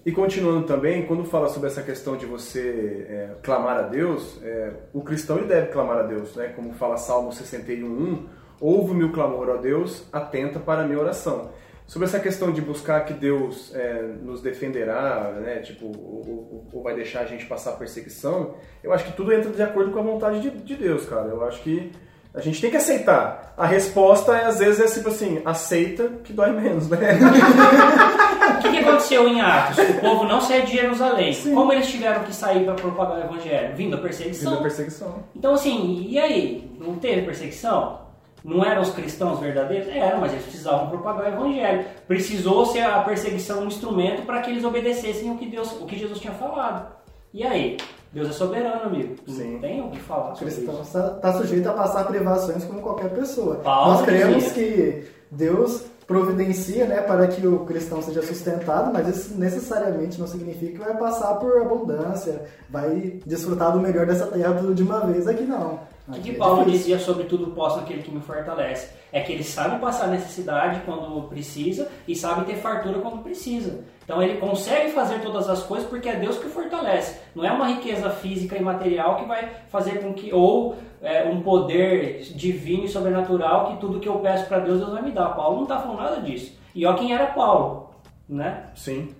E 0.06 0.12
continuando 0.12 0.66
também, 0.66 1.06
quando 1.06 1.24
fala 1.26 1.48
sobre 1.48 1.70
essa 1.70 1.82
questão 1.82 2.18
de 2.18 2.26
você 2.26 3.06
é, 3.08 3.36
clamar 3.42 3.78
a 3.78 3.82
Deus, 3.84 4.40
é, 4.44 4.74
o 4.94 5.02
cristão 5.02 5.38
ele 5.38 5.48
deve 5.48 5.68
clamar 5.68 6.00
a 6.00 6.04
Deus, 6.04 6.36
né? 6.36 6.50
Como 6.50 6.74
fala 6.74 6.98
Salmo 6.98 7.30
61:1, 7.30 8.26
ouve 8.60 8.92
o 8.92 8.96
meu 8.96 9.12
clamor, 9.12 9.50
ó 9.50 9.58
Deus, 9.58 10.06
atenta 10.12 10.60
para 10.60 10.82
a 10.82 10.86
minha 10.86 11.00
oração 11.00 11.52
sobre 11.88 12.08
essa 12.08 12.20
questão 12.20 12.52
de 12.52 12.62
buscar 12.62 13.02
que 13.06 13.14
Deus 13.14 13.74
é, 13.76 14.02
nos 14.22 14.42
defenderá, 14.42 15.34
né, 15.42 15.58
tipo, 15.60 15.86
ou, 15.86 16.68
ou, 16.72 16.84
vai 16.84 16.96
deixar 16.96 17.22
a 17.22 17.26
gente 17.26 17.46
passar 17.46 17.74
perseguição, 17.74 18.56
eu 18.84 18.94
acho 18.94 19.06
que 19.06 19.12
tudo 19.14 19.34
entra 19.34 19.52
de 19.52 19.62
acordo 19.62 19.92
com 19.92 20.00
a 20.00 20.04
vontade 20.04 20.40
de, 20.40 20.50
de, 20.50 20.76
Deus, 20.76 21.06
cara. 21.06 21.28
Eu 21.28 21.44
acho 21.46 21.62
que 21.62 21.92
a 22.34 22.42
gente 22.42 22.60
tem 22.60 22.72
que 22.72 22.78
aceitar. 22.78 23.54
A 23.58 23.66
resposta 23.66 24.36
é, 24.36 24.46
às 24.46 24.60
vezes 24.60 24.80
é 24.80 24.94
tipo 24.96 25.10
assim, 25.10 25.42
aceita 25.46 26.10
que 26.24 26.34
dói 26.34 26.52
menos, 26.52 26.90
né? 26.90 26.98
o 28.58 28.62
que, 28.62 28.72
que, 28.72 28.78
aconteceu 28.80 29.28
em 29.28 29.42
Atos? 29.42 29.78
O 29.78 30.00
povo 30.00 30.24
não 30.24 30.42
saiu 30.42 30.66
de 30.66 30.72
Jerusalém. 30.72 31.34
Sim. 31.34 31.54
Como 31.54 31.72
eles 31.72 31.88
tiveram 31.88 32.24
que 32.24 32.34
sair 32.34 32.66
para 32.66 32.74
propagar 32.74 33.18
o 33.18 33.34
evangelho? 33.34 33.76
Vindo 33.76 33.96
a 33.96 34.00
perseguição. 34.00 34.52
Vindo 34.52 34.60
a 34.60 34.64
perseguição. 34.64 35.24
Então 35.36 35.54
assim, 35.54 36.08
e 36.10 36.18
aí? 36.18 36.72
Não 36.80 36.96
teve 36.96 37.22
perseguição? 37.22 38.03
Não 38.44 38.64
eram 38.64 38.82
os 38.82 38.90
cristãos 38.90 39.40
verdadeiros? 39.40 39.88
Eram, 39.88 40.20
mas 40.20 40.34
eles 40.34 40.44
precisavam 40.44 40.90
propagar 40.90 41.26
o 41.26 41.34
evangelho. 41.34 41.86
Precisou 42.08 42.66
ser 42.66 42.82
a 42.82 43.02
perseguição 43.02 43.62
um 43.62 43.68
instrumento 43.68 44.26
para 44.26 44.42
que 44.42 44.52
eles 44.52 44.66
obedecessem 44.66 45.32
o 45.32 45.38
que, 45.38 45.46
Deus, 45.46 45.72
o 45.80 45.86
que 45.86 45.98
Jesus 45.98 46.20
tinha 46.20 46.34
falado. 46.34 46.92
E 47.34 47.44
aí? 47.44 47.78
Deus 48.12 48.30
é 48.30 48.34
soberano, 48.34 48.84
amigo. 48.84 49.16
Sim. 49.28 49.54
Não 49.54 49.60
tem 49.60 49.82
o 49.82 49.90
que 49.90 50.00
falar. 50.00 50.34
O 50.34 50.38
cristão 50.38 50.82
está 50.82 51.10
tá 51.10 51.34
sujeito 51.34 51.68
a 51.68 51.74
passar 51.74 52.04
privações 52.06 52.64
como 52.66 52.82
qualquer 52.82 53.10
pessoa. 53.10 53.56
Paulo 53.56 53.94
Nós 53.94 54.02
cremos 54.04 54.52
que 54.52 55.06
Deus 55.32 55.86
providencia 56.06 56.86
né, 56.86 57.02
para 57.02 57.28
que 57.28 57.48
o 57.48 57.60
cristão 57.60 58.02
seja 58.02 58.22
sustentado, 58.22 58.92
mas 58.94 59.08
isso 59.08 59.36
necessariamente 59.36 60.20
não 60.20 60.28
significa 60.28 60.74
que 60.74 60.80
vai 60.80 60.96
passar 60.98 61.34
por 61.36 61.62
abundância, 61.62 62.42
vai 62.70 63.20
desfrutar 63.26 63.72
do 63.72 63.80
melhor 63.80 64.06
dessa 64.06 64.28
terra 64.28 64.54
tudo 64.54 64.76
de 64.76 64.84
uma 64.84 65.00
vez 65.00 65.28
aqui 65.28 65.44
não. 65.44 65.80
O 66.06 66.12
que, 66.12 66.34
Paulo 66.34 66.70
dizia 66.70 67.00
sobre 67.00 67.24
tudo 67.24 67.52
posso 67.52 67.78
naquele 67.78 68.04
que 68.04 68.12
me 68.12 68.20
fortalece? 68.20 68.90
É 69.10 69.22
que 69.22 69.32
ele 69.32 69.44
sabe 69.44 69.80
passar 69.80 70.08
necessidade 70.08 70.82
quando 70.86 71.30
precisa 71.30 71.90
e 72.06 72.14
sabe 72.14 72.46
ter 72.46 72.58
fartura 72.58 73.00
quando 73.00 73.24
precisa. 73.24 73.86
Então 74.04 74.22
ele 74.22 74.38
consegue 74.38 74.92
fazer 74.92 75.22
todas 75.22 75.50
as 75.50 75.64
coisas 75.64 75.88
porque 75.88 76.10
é 76.10 76.18
Deus 76.18 76.38
que 76.38 76.48
o 76.48 76.50
fortalece. 76.50 77.22
Não 77.34 77.46
é 77.46 77.52
uma 77.54 77.68
riqueza 77.68 78.10
física 78.10 78.58
e 78.58 78.62
material 78.62 79.16
que 79.16 79.26
vai 79.26 79.50
fazer 79.70 80.02
com 80.02 80.14
que, 80.14 80.34
ou 80.34 80.76
é, 81.02 81.24
um 81.24 81.42
poder 81.42 82.22
divino 82.36 82.84
e 82.84 82.90
sobrenatural 82.90 83.68
que 83.68 83.78
tudo 83.80 84.02
que 84.02 84.10
eu 84.10 84.20
peço 84.20 84.46
para 84.48 84.60
Deus, 84.60 84.80
Deus 84.80 84.92
vai 84.92 85.02
me 85.02 85.12
dar. 85.12 85.30
Paulo 85.30 85.56
não 85.56 85.64
está 85.64 85.80
falando 85.80 86.00
nada 86.00 86.22
disso. 86.22 86.58
E 86.76 86.86
ó 86.86 86.96
quem 86.96 87.14
era 87.14 87.28
Paulo, 87.28 87.92
né? 88.28 88.66
Sim. 88.76 89.16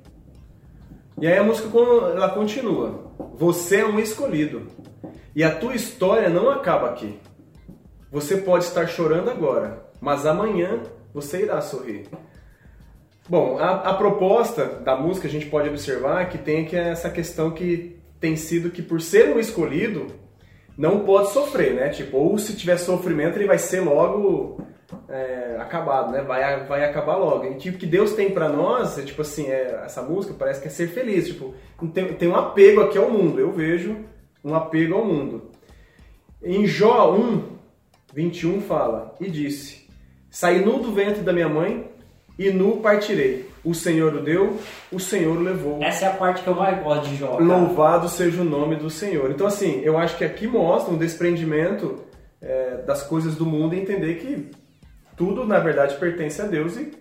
E 1.18 1.28
aí 1.28 1.38
a 1.38 1.44
música 1.44 1.70
ela 1.78 2.30
continua. 2.30 3.13
Você 3.36 3.78
é 3.78 3.86
um 3.86 4.00
escolhido. 4.00 4.68
E 5.36 5.44
a 5.44 5.54
tua 5.54 5.76
história 5.76 6.30
não 6.30 6.50
acaba 6.50 6.90
aqui. 6.90 7.20
Você 8.12 8.38
pode 8.38 8.66
estar 8.66 8.88
chorando 8.88 9.30
agora, 9.30 9.86
mas 10.00 10.26
amanhã 10.26 10.84
você 11.14 11.42
irá 11.42 11.60
sorrir. 11.62 12.08
Bom, 13.28 13.58
a, 13.58 13.90
a 13.90 13.94
proposta 13.94 14.66
da 14.66 14.96
música 14.96 15.28
a 15.28 15.32
gente 15.32 15.46
pode 15.48 15.70
observar 15.70 16.30
que 16.30 16.38
tem 16.38 16.66
que 16.66 16.76
essa 16.76 17.10
questão 17.10 17.52
que 17.52 17.98
tem 18.20 18.36
sido 18.36 18.70
que 18.70 18.82
por 18.82 19.02
ser 19.02 19.34
um 19.34 19.40
escolhido 19.40 20.08
não 20.78 21.00
pode 21.00 21.32
sofrer, 21.32 21.74
né? 21.74 21.90
Tipo, 21.90 22.18
ou 22.18 22.38
se 22.38 22.56
tiver 22.56 22.78
sofrimento 22.78 23.38
ele 23.38 23.48
vai 23.48 23.58
ser 23.58 23.82
logo 23.82 24.62
é, 25.10 25.58
acabado, 25.60 26.12
né? 26.12 26.22
Vai, 26.22 26.66
vai 26.66 26.84
acabar 26.84 27.16
logo. 27.16 27.46
E 27.46 27.56
que 27.56 27.70
o 27.70 27.78
que 27.78 27.86
Deus 27.86 28.14
tem 28.14 28.32
pra 28.32 28.50
nós 28.50 28.98
é 28.98 29.04
tipo 29.04 29.22
assim, 29.22 29.48
é, 29.48 29.82
essa 29.86 30.02
música 30.02 30.36
parece 30.38 30.62
que 30.62 30.68
é 30.68 30.72
ser 30.72 30.88
feliz. 30.88 31.28
Tipo, 31.28 31.54
tem, 31.94 32.14
tem 32.14 32.28
um 32.28 32.36
apego 32.36 32.82
aqui 32.82 32.98
ao 32.98 33.10
mundo. 33.10 33.40
Eu 33.40 33.52
vejo 33.52 33.98
um 34.44 34.54
apego 34.54 34.96
ao 34.96 35.06
mundo. 35.06 35.50
Em 36.44 36.68
Jó 36.68 37.16
1, 37.16 37.44
21 38.14 38.62
fala, 38.62 39.16
e 39.20 39.30
disse, 39.30 39.88
saí 40.30 40.64
nu 40.64 40.80
do 40.80 40.92
ventre 40.92 41.22
da 41.22 41.32
minha 41.32 41.48
mãe 41.48 41.90
e 42.38 42.50
nu 42.50 42.78
partirei. 42.78 43.50
O 43.64 43.74
Senhor 43.74 44.14
o 44.14 44.22
deu, 44.22 44.60
o 44.92 45.00
Senhor 45.00 45.38
o 45.38 45.42
levou. 45.42 45.82
Essa 45.82 46.06
é 46.06 46.08
a 46.10 46.14
parte 46.14 46.44
que 46.44 46.50
eu 46.50 46.56
mais 46.56 46.84
gosto 46.84 47.08
de 47.08 47.16
Jó. 47.16 47.38
cara. 47.38 47.44
Louvado 47.44 48.10
seja 48.10 48.42
o 48.42 48.46
nome 48.46 48.76
do 48.76 48.90
Senhor. 48.90 49.32
Então, 49.32 49.48
assim, 49.48 49.80
eu 49.84 49.98
acho 49.98 50.18
que 50.18 50.26
aqui 50.26 50.46
mostra 50.46 50.94
um 50.94 50.98
desprendimento 50.98 52.04
é, 52.42 52.84
das 52.86 53.04
coisas 53.04 53.36
do 53.36 53.46
mundo 53.46 53.74
e 53.74 53.80
entender 53.80 54.16
que 54.16 54.52
tudo, 55.24 55.46
na 55.46 55.58
verdade, 55.58 55.96
pertence 55.96 56.42
a 56.42 56.46
Deus 56.46 56.76
e, 56.76 56.92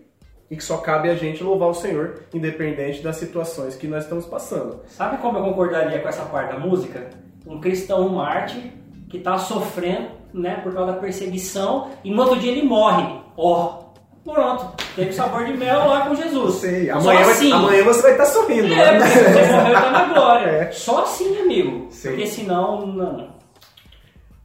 e 0.48 0.56
que 0.56 0.62
só 0.62 0.76
cabe 0.76 1.10
a 1.10 1.14
gente 1.16 1.42
louvar 1.42 1.68
o 1.68 1.74
Senhor, 1.74 2.20
independente 2.32 3.02
das 3.02 3.16
situações 3.16 3.74
que 3.74 3.88
nós 3.88 4.04
estamos 4.04 4.26
passando. 4.26 4.80
Sabe 4.86 5.16
como 5.16 5.38
eu 5.38 5.42
concordaria 5.42 5.98
com 5.98 6.08
essa 6.08 6.24
parte 6.26 6.52
da 6.52 6.58
música? 6.60 7.10
Um 7.44 7.60
cristão 7.60 8.08
mártir 8.10 8.70
que 9.10 9.16
está 9.16 9.38
sofrendo, 9.38 10.10
né, 10.32 10.60
por 10.62 10.72
causa 10.72 10.92
da 10.92 10.98
perseguição 10.98 11.90
e 12.04 12.12
no 12.12 12.22
outro 12.22 12.38
dia 12.38 12.52
ele 12.52 12.62
morre. 12.62 13.20
Ó, 13.36 13.86
pronto, 14.24 14.72
teve 14.94 15.12
sabor 15.12 15.44
de 15.44 15.54
mel 15.54 15.88
lá 15.88 16.06
com 16.06 16.14
Jesus. 16.14 16.54
Sei, 16.54 16.86
Só 16.86 16.98
amanhã, 16.98 17.20
assim. 17.22 17.50
vai, 17.50 17.58
amanhã 17.58 17.84
você 17.84 18.02
vai 18.02 18.12
estar 18.12 18.26
sorrindo. 18.26 18.72
É, 18.72 18.98
né? 18.98 19.00
você 19.00 19.52
morreu 19.52 19.70
e 19.70 19.74
tá 19.74 19.90
na 19.90 20.14
glória. 20.14 20.52
É. 20.62 20.70
Só 20.70 21.02
assim, 21.02 21.40
amigo. 21.40 21.88
Sim. 21.90 22.10
Porque 22.10 22.26
senão, 22.28 22.86
não. 22.86 23.32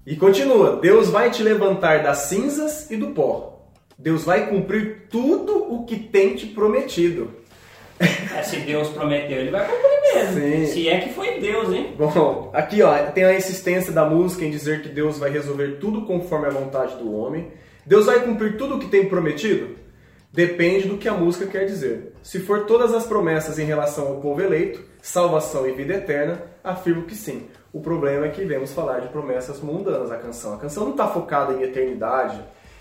E 0.05 0.15
continua: 0.15 0.77
Deus 0.77 1.10
vai 1.10 1.29
te 1.29 1.43
levantar 1.43 2.01
das 2.01 2.17
cinzas 2.19 2.89
e 2.89 2.98
do 2.98 3.10
pó. 3.10 3.56
Deus 3.98 4.24
vai 4.24 4.48
cumprir 4.48 5.08
tudo 5.10 5.74
o 5.74 5.86
que 5.86 5.98
tem 5.98 6.36
te 6.36 6.46
prometido. 6.46 7.32
É, 8.00 8.44
se 8.44 8.58
Deus 8.58 8.89
prometeu, 8.89 9.39
ele 9.39 9.50
vai 9.50 9.68
cumprir 9.68 10.13
mesmo. 10.13 10.34
Sim. 10.34 10.66
Se 10.68 10.88
é 10.88 11.00
que 11.00 11.13
foi 11.13 11.39
Deus, 11.39 11.74
hein? 11.74 11.96
Bom, 11.98 12.51
aqui 12.54 12.84
ó, 12.84 12.96
tem 13.12 13.24
a 13.24 13.36
insistência 13.36 13.92
da 13.92 14.06
música 14.06 14.46
em 14.46 14.51
dizer 14.51 14.84
que 14.84 14.89
Deus 14.89 15.18
vai 15.18 15.32
resolver 15.32 15.77
tudo 15.80 16.06
conforme 16.06 16.46
a 16.46 16.51
vontade 16.51 16.96
do 16.98 17.12
homem. 17.16 17.51
Deus 17.86 18.06
vai 18.06 18.20
cumprir 18.20 18.56
tudo 18.56 18.75
o 18.75 18.80
que 18.80 18.88
tem 18.88 19.08
prometido? 19.10 19.75
Depende 20.32 20.88
do 20.88 20.98
que 20.98 21.08
a 21.08 21.13
música 21.13 21.48
quer 21.48 21.66
dizer. 21.66 22.13
Se 22.22 22.39
for 22.39 22.66
todas 22.66 22.94
as 22.94 23.08
promessas 23.08 23.58
em 23.58 23.66
relação 23.66 24.08
ao 24.08 24.22
povo 24.22 24.42
eleito, 24.42 24.84
salvação 25.01 25.68
e 25.68 25.72
vida 25.72 25.96
eterna, 25.96 26.44
afirmo 26.63 27.04
que 27.04 27.16
sim. 27.16 27.48
O 27.74 27.80
problema 27.80 28.27
é 28.27 28.30
que 28.30 28.46
vemos 28.46 28.74
falar 28.74 29.00
de 29.00 29.08
promessas 29.08 29.60
mundanas 29.62 30.12
a 30.12 30.18
canção. 30.18 30.54
A 30.54 30.58
canção 30.58 30.84
não 30.84 30.92
está 30.92 31.08
focada 31.08 31.54
em 31.54 31.63
eternidade, 31.63 32.39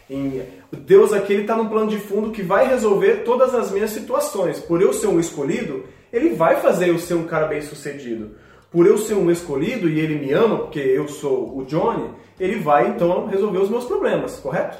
em 0.09 0.43
Deus 0.73 1.13
aqui 1.13 1.35
está 1.35 1.57
num 1.57 1.69
plano 1.69 1.91
de 1.91 1.99
fundo 1.99 2.31
que 2.31 2.43
vai 2.43 2.69
resolver 2.69 3.25
todas 3.25 3.55
as 3.55 3.71
minhas 3.71 3.91
situações. 3.91 4.61
Por 4.61 4.81
eu 4.81 4.93
ser 4.93 5.09
um 5.09 5.19
escolhido, 5.19 5.85
ele 6.13 6.31
vai 6.31 6.61
fazer 6.61 6.91
eu 6.91 6.99
ser 6.99 7.15
um 7.15 7.25
cara 7.25 7.47
bem 7.47 7.61
sucedido. 7.61 8.37
Por 8.71 8.87
eu 8.87 8.99
ser 8.99 9.15
um 9.15 9.31
escolhido 9.31 9.89
e 9.89 9.99
ele 9.99 10.19
me 10.19 10.33
ama, 10.33 10.59
porque 10.59 10.81
eu 10.81 11.09
sou 11.09 11.57
o 11.57 11.65
Johnny, 11.65 12.11
ele 12.39 12.61
vai 12.61 12.89
então 12.89 13.27
resolver 13.27 13.59
os 13.59 13.71
meus 13.71 13.85
problemas, 13.85 14.39
correto? 14.39 14.77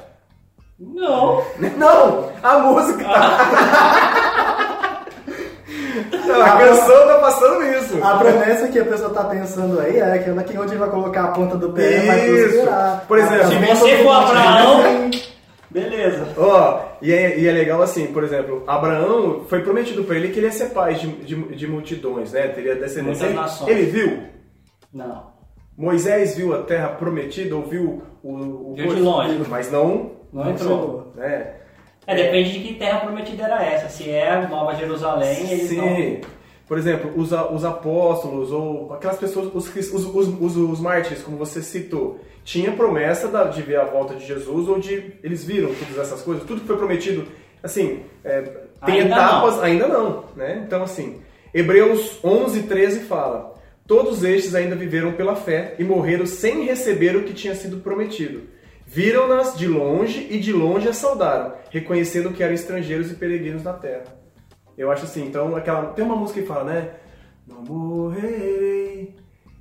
Não. 0.79 1.43
Não! 1.77 2.31
A 2.43 2.59
música! 2.59 3.05
Não, 6.25 6.41
a 6.41 6.57
canção 6.57 7.07
tá 7.07 7.17
passando 7.19 7.63
isso. 7.63 8.03
A 8.03 8.17
promessa 8.17 8.67
que 8.67 8.79
a 8.79 8.85
pessoa 8.85 9.09
tá 9.11 9.23
pensando 9.25 9.79
aí 9.79 9.97
é 9.97 10.13
aquela 10.13 10.43
que 10.43 10.57
onde 10.57 10.75
vai 10.75 10.89
colocar 10.89 11.23
a 11.25 11.27
ponta 11.29 11.55
do 11.57 11.69
pé 11.71 11.99
vai 12.05 12.27
prosperar. 12.27 13.05
Por 13.07 13.17
exemplo, 13.19 13.47
Se 13.47 13.55
você 13.75 13.97
for 14.03 14.11
Abraão- 14.11 15.11
Beleza. 15.69 16.27
Ó, 16.37 16.79
e 17.01 17.13
é, 17.13 17.37
e 17.39 17.47
é 17.47 17.51
legal 17.51 17.81
assim, 17.81 18.07
por 18.07 18.23
exemplo, 18.23 18.63
Abraão 18.65 19.43
foi 19.49 19.61
prometido 19.61 20.03
pra 20.05 20.15
ele 20.15 20.29
que 20.29 20.39
ele 20.39 20.45
ia 20.47 20.51
ser 20.51 20.67
pai 20.69 20.93
de, 20.95 21.07
de, 21.07 21.35
de 21.55 21.67
multidões, 21.67 22.31
né? 22.31 22.47
Teria 22.47 22.75
descendência. 22.75 23.25
Ele, 23.25 23.81
ele 23.81 23.91
viu? 23.91 24.23
Não. 24.93 25.27
Moisés 25.77 26.35
viu 26.35 26.55
a 26.55 26.63
terra 26.63 26.87
prometida, 26.89 27.55
ou 27.55 27.63
viu 27.63 28.01
o. 28.23 28.71
o 28.71 28.75
Viu 28.75 28.95
de 28.95 29.01
longe. 29.01 29.43
Mas 29.49 29.69
não. 29.71 30.11
Não 30.33 30.49
entrou. 30.49 31.11
Né? 31.15 31.51
É, 32.07 32.15
depende 32.15 32.53
de 32.53 32.59
que 32.61 32.73
terra 32.75 33.01
prometida 33.01 33.43
era 33.43 33.63
essa. 33.65 33.89
Se 33.89 34.09
é 34.09 34.47
Nova 34.47 34.73
Jerusalém, 34.75 35.51
eles 35.51 35.67
Sim. 35.67 36.21
Por 36.65 36.77
exemplo, 36.77 37.13
os, 37.15 37.31
os 37.31 37.63
apóstolos 37.63 38.51
ou 38.51 38.93
aquelas 38.93 39.17
pessoas, 39.17 39.53
os, 39.53 39.69
os, 39.93 40.05
os, 40.39 40.57
os, 40.57 40.79
mártires, 40.81 41.23
como 41.23 41.37
você 41.37 41.61
citou, 41.61 42.19
tinha 42.43 42.73
promessa 42.73 43.29
de 43.49 43.61
ver 43.61 43.79
a 43.79 43.85
volta 43.85 44.15
de 44.15 44.25
Jesus 44.25 44.67
ou 44.67 44.79
de. 44.79 45.13
Eles 45.23 45.45
viram 45.45 45.73
todas 45.73 45.97
essas 45.97 46.21
coisas, 46.21 46.43
tudo 46.45 46.61
que 46.61 46.67
foi 46.67 46.77
prometido. 46.77 47.25
Assim, 47.63 48.01
é, 48.23 48.41
tem 48.85 49.01
Ainda 49.01 49.15
etapas, 49.15 49.61
ainda 49.61 49.87
não. 49.87 50.25
Né? 50.35 50.63
Então, 50.65 50.83
assim, 50.83 51.21
Hebreus 51.53 52.19
11, 52.23 52.63
13 52.63 52.99
fala: 53.01 53.55
Todos 53.85 54.23
estes 54.23 54.53
ainda 54.53 54.75
viveram 54.75 55.13
pela 55.13 55.35
fé 55.35 55.75
e 55.79 55.83
morreram 55.83 56.25
sem 56.25 56.65
receber 56.65 57.15
o 57.15 57.23
que 57.23 57.33
tinha 57.33 57.55
sido 57.55 57.77
prometido. 57.77 58.43
Viram-nas 58.89 59.57
de 59.57 59.67
longe 59.67 60.27
e 60.31 60.39
de 60.39 60.53
longe 60.53 60.87
as 60.87 60.95
saudaram, 60.95 61.53
reconhecendo 61.69 62.31
que 62.31 62.41
eram 62.41 62.53
estrangeiros 62.53 63.11
e 63.11 63.15
peregrinos 63.15 63.61
na 63.61 63.73
terra. 63.73 64.03
Eu 64.77 64.89
acho 64.89 65.03
assim, 65.03 65.25
então 65.27 65.55
aquela. 65.57 65.87
Tem 65.87 66.05
uma 66.05 66.15
música 66.15 66.39
que 66.41 66.47
fala, 66.47 66.63
né? 66.63 66.89
Não 67.45 67.61
morrerei 67.63 69.13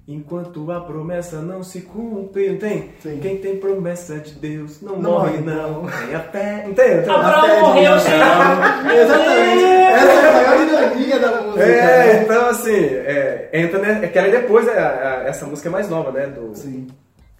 enquanto 0.07 0.71
a 0.71 0.81
promessa 0.81 1.41
não 1.41 1.65
se 1.65 1.81
cumpre. 1.83 2.51
Não 2.51 2.59
tem? 2.59 2.91
Sim. 3.01 3.19
Quem 3.21 3.39
tem 3.39 3.57
promessa 3.57 4.19
de 4.21 4.35
Deus 4.35 4.81
não, 4.81 5.01
Não 5.01 5.11
morre, 5.13 5.39
morre, 5.39 5.43
não. 5.43 5.83
não. 5.83 5.91
Tem 5.91 6.15
até. 6.15 6.69
Entende? 6.69 7.03
Tem 7.03 7.15
Abraão 7.15 7.39
até 7.45 7.55
de- 7.57 7.61
morreu 7.63 7.99
sem- 7.99 8.13
Exatamente. 9.01 9.65
Essa 9.65 10.13
é 10.13 10.29
a 10.29 10.33
maior 10.33 10.69
ironia 10.85 11.19
da 11.19 11.43
música. 11.43 11.65
É, 11.65 12.15
né? 12.15 12.23
então 12.23 12.47
assim, 12.47 12.77
é, 12.77 13.51
entra, 13.53 13.79
né? 13.81 14.01
É 14.05 14.09
que 14.09 14.19
ela 14.19 14.29
é 14.29 14.31
depois, 14.31 14.69
é, 14.69 14.79
a- 14.79 15.25
essa 15.27 15.47
música 15.47 15.69
é 15.69 15.73
mais 15.73 15.89
nova, 15.91 16.13
né? 16.13 16.27
Do, 16.29 16.55
Sim. 16.55 16.87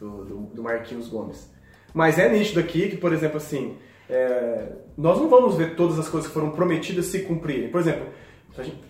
do, 0.01 0.25
do, 0.25 0.37
do 0.55 0.63
Marquinhos 0.65 1.07
Gomes. 1.09 1.55
Mas 1.97 2.19
é 2.19 2.29
nítido 2.29 2.61
aqui 2.61 2.91
que, 2.91 2.97
por 2.99 3.11
exemplo, 3.11 3.39
assim, 3.39 3.79
é, 4.11 4.65
nós 4.99 5.19
não 5.19 5.31
vamos 5.31 5.55
ver 5.57 5.75
todas 5.77 5.99
as 5.99 6.07
coisas 6.11 6.29
que 6.29 6.35
foram 6.35 6.51
prometidas 6.51 7.07
se 7.07 7.21
cumprirem. 7.21 7.71
Por 7.71 7.81
exemplo, 7.81 8.05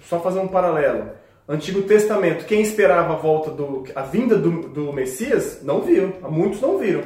só 0.09 0.19
fazer 0.19 0.41
um 0.41 0.49
paralelo. 0.49 1.11
Antigo 1.49 1.83
Testamento, 1.83 2.45
quem 2.47 2.61
esperava 2.63 3.13
a 3.13 3.17
volta 3.17 3.53
do. 3.53 3.85
a 3.95 4.03
vinda 4.03 4.35
do, 4.37 4.69
do 4.71 4.93
Messias, 4.93 5.61
não 5.63 5.83
viu. 5.83 6.15
Muitos 6.29 6.61
não 6.61 6.79
viram. 6.79 7.05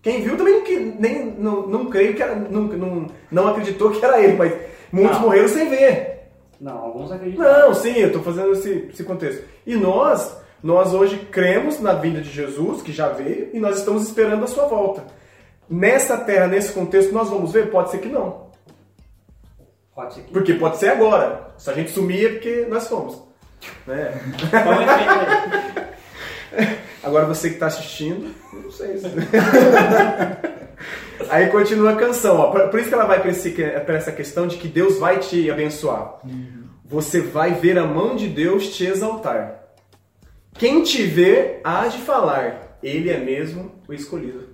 Quem 0.00 0.22
viu 0.22 0.38
também 0.38 0.54
não, 0.54 0.64
que- 0.64 0.94
nem, 0.98 1.26
não, 1.38 1.66
não 1.66 1.84
creio 1.90 2.14
que 2.14 2.22
era, 2.22 2.34
não, 2.34 2.62
não, 2.62 3.06
não 3.30 3.48
acreditou 3.48 3.90
que 3.90 4.02
era 4.02 4.22
ele, 4.22 4.32
mas 4.38 4.54
muitos 4.90 5.18
Não. 5.18 5.26
morreram 5.26 5.48
sem 5.48 5.68
ver. 5.68 6.30
Não, 6.58 6.78
alguns 6.78 7.12
acreditam. 7.12 7.44
Não, 7.44 7.74
sim, 7.74 7.98
eu 7.98 8.06
estou 8.06 8.22
fazendo 8.22 8.52
esse, 8.52 8.88
esse 8.90 9.04
contexto. 9.04 9.44
E 9.66 9.76
nós, 9.76 10.34
nós 10.62 10.94
hoje 10.94 11.18
cremos 11.30 11.78
na 11.78 11.92
vinda 11.92 12.22
de 12.22 12.30
Jesus, 12.30 12.80
que 12.80 12.90
já 12.90 13.10
veio, 13.10 13.50
e 13.52 13.60
nós 13.60 13.78
estamos 13.78 14.04
esperando 14.04 14.44
a 14.44 14.48
sua 14.48 14.64
volta. 14.66 15.04
Nessa 15.68 16.18
terra, 16.18 16.46
nesse 16.46 16.72
contexto, 16.72 17.12
nós 17.12 17.28
vamos 17.30 17.52
ver? 17.52 17.70
Pode 17.70 17.90
ser 17.90 17.98
que 17.98 18.08
não. 18.08 18.50
Pode 19.94 20.14
ser 20.14 20.22
que. 20.22 20.32
Porque 20.32 20.54
pode 20.54 20.76
ser 20.78 20.88
agora. 20.88 21.48
Se 21.58 21.70
a 21.70 21.72
gente 21.72 21.90
sumir 21.90 22.24
é 22.26 22.28
porque 22.30 22.66
nós 22.68 22.88
fomos. 22.88 23.22
Né? 23.86 24.12
Agora 27.02 27.26
você 27.26 27.48
que 27.48 27.54
está 27.54 27.66
assistindo, 27.66 28.32
não 28.52 28.70
sei. 28.70 28.96
se- 28.98 29.06
Aí 31.30 31.46
continua 31.48 31.92
a 31.92 31.96
canção, 31.96 32.36
ó. 32.38 32.50
Por 32.68 32.78
isso 32.78 32.88
que 32.88 32.94
ela 32.94 33.06
vai 33.06 33.20
para 33.20 33.94
essa 33.96 34.12
questão 34.12 34.46
de 34.46 34.56
que 34.56 34.68
Deus 34.68 34.98
vai 34.98 35.18
te 35.18 35.50
abençoar. 35.50 36.20
Você 36.84 37.20
vai 37.20 37.54
ver 37.54 37.78
a 37.78 37.86
mão 37.86 38.14
de 38.16 38.28
Deus 38.28 38.68
te 38.68 38.84
exaltar. 38.84 39.62
Quem 40.54 40.82
te 40.82 41.02
vê 41.04 41.60
há 41.64 41.86
de 41.88 41.98
falar, 41.98 42.76
ele 42.82 43.08
é 43.10 43.18
mesmo 43.18 43.72
o 43.88 43.94
escolhido. 43.94 44.51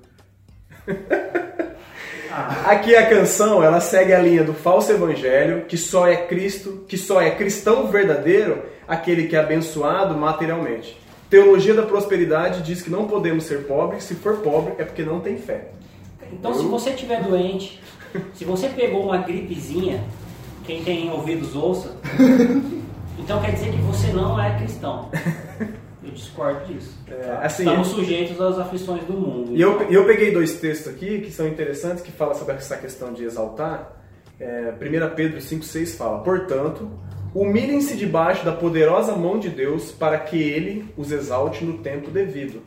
Aqui 2.65 2.95
a 2.95 3.07
canção, 3.07 3.63
ela 3.63 3.81
segue 3.81 4.13
a 4.13 4.21
linha 4.21 4.45
do 4.45 4.53
falso 4.53 4.93
evangelho, 4.93 5.65
que 5.67 5.77
só 5.77 6.07
é 6.07 6.17
Cristo, 6.17 6.85
que 6.87 6.97
só 6.97 7.21
é 7.21 7.31
cristão 7.31 7.89
verdadeiro 7.89 8.63
aquele 8.87 9.27
que 9.27 9.35
é 9.35 9.41
abençoado 9.41 10.17
materialmente. 10.17 10.97
Teologia 11.29 11.75
da 11.75 11.83
prosperidade 11.83 12.63
diz 12.63 12.81
que 12.81 12.91
não 12.91 13.07
podemos 13.07 13.45
ser 13.45 13.67
pobres, 13.67 14.05
se 14.05 14.15
for 14.15 14.37
pobre 14.39 14.75
é 14.79 14.85
porque 14.85 15.03
não 15.03 15.21
tem 15.21 15.37
fé. 15.37 15.69
Então, 16.33 16.55
se 16.55 16.65
você 16.65 16.91
estiver 16.91 17.23
doente, 17.23 17.81
se 18.35 18.45
você 18.45 18.69
pegou 18.69 19.05
uma 19.05 19.19
gripezinha, 19.19 20.03
quem 20.65 20.83
tem 20.83 21.11
ouvidos 21.11 21.55
ouça, 21.55 21.97
então 23.19 23.41
quer 23.41 23.53
dizer 23.53 23.73
que 23.73 23.79
você 23.83 24.09
não 24.09 24.41
é 24.41 24.57
cristão. 24.59 25.11
Eu 26.09 26.15
discordo 26.15 26.65
disso. 26.67 26.99
É, 27.07 27.31
assim, 27.43 27.65
Estamos 27.65 27.89
sujeitos 27.89 28.41
às 28.41 28.59
aflições 28.59 29.05
do 29.05 29.13
mundo. 29.13 29.55
E 29.57 29.61
eu, 29.61 29.91
e 29.91 29.95
eu 29.95 30.05
peguei 30.07 30.33
dois 30.33 30.55
textos 30.59 30.93
aqui 30.93 31.21
que 31.21 31.31
são 31.31 31.47
interessantes, 31.47 32.03
que 32.03 32.11
falam 32.11 32.35
sobre 32.35 32.55
essa 32.55 32.77
questão 32.77 33.13
de 33.13 33.25
exaltar. 33.25 33.97
É, 34.41 34.73
1 34.73 35.15
Pedro 35.15 35.39
5,6 35.39 35.97
fala: 35.97 36.19
Portanto, 36.23 36.91
humilhem-se 37.35 37.97
debaixo 37.97 38.45
da 38.45 38.53
poderosa 38.53 39.15
mão 39.17 39.39
de 39.39 39.49
Deus 39.49 39.93
para 39.93 40.19
que 40.19 40.41
ele 40.41 40.93
os 40.97 41.13
exalte 41.13 41.65
no 41.65 41.79
tempo 41.79 42.11
devido. 42.11 42.63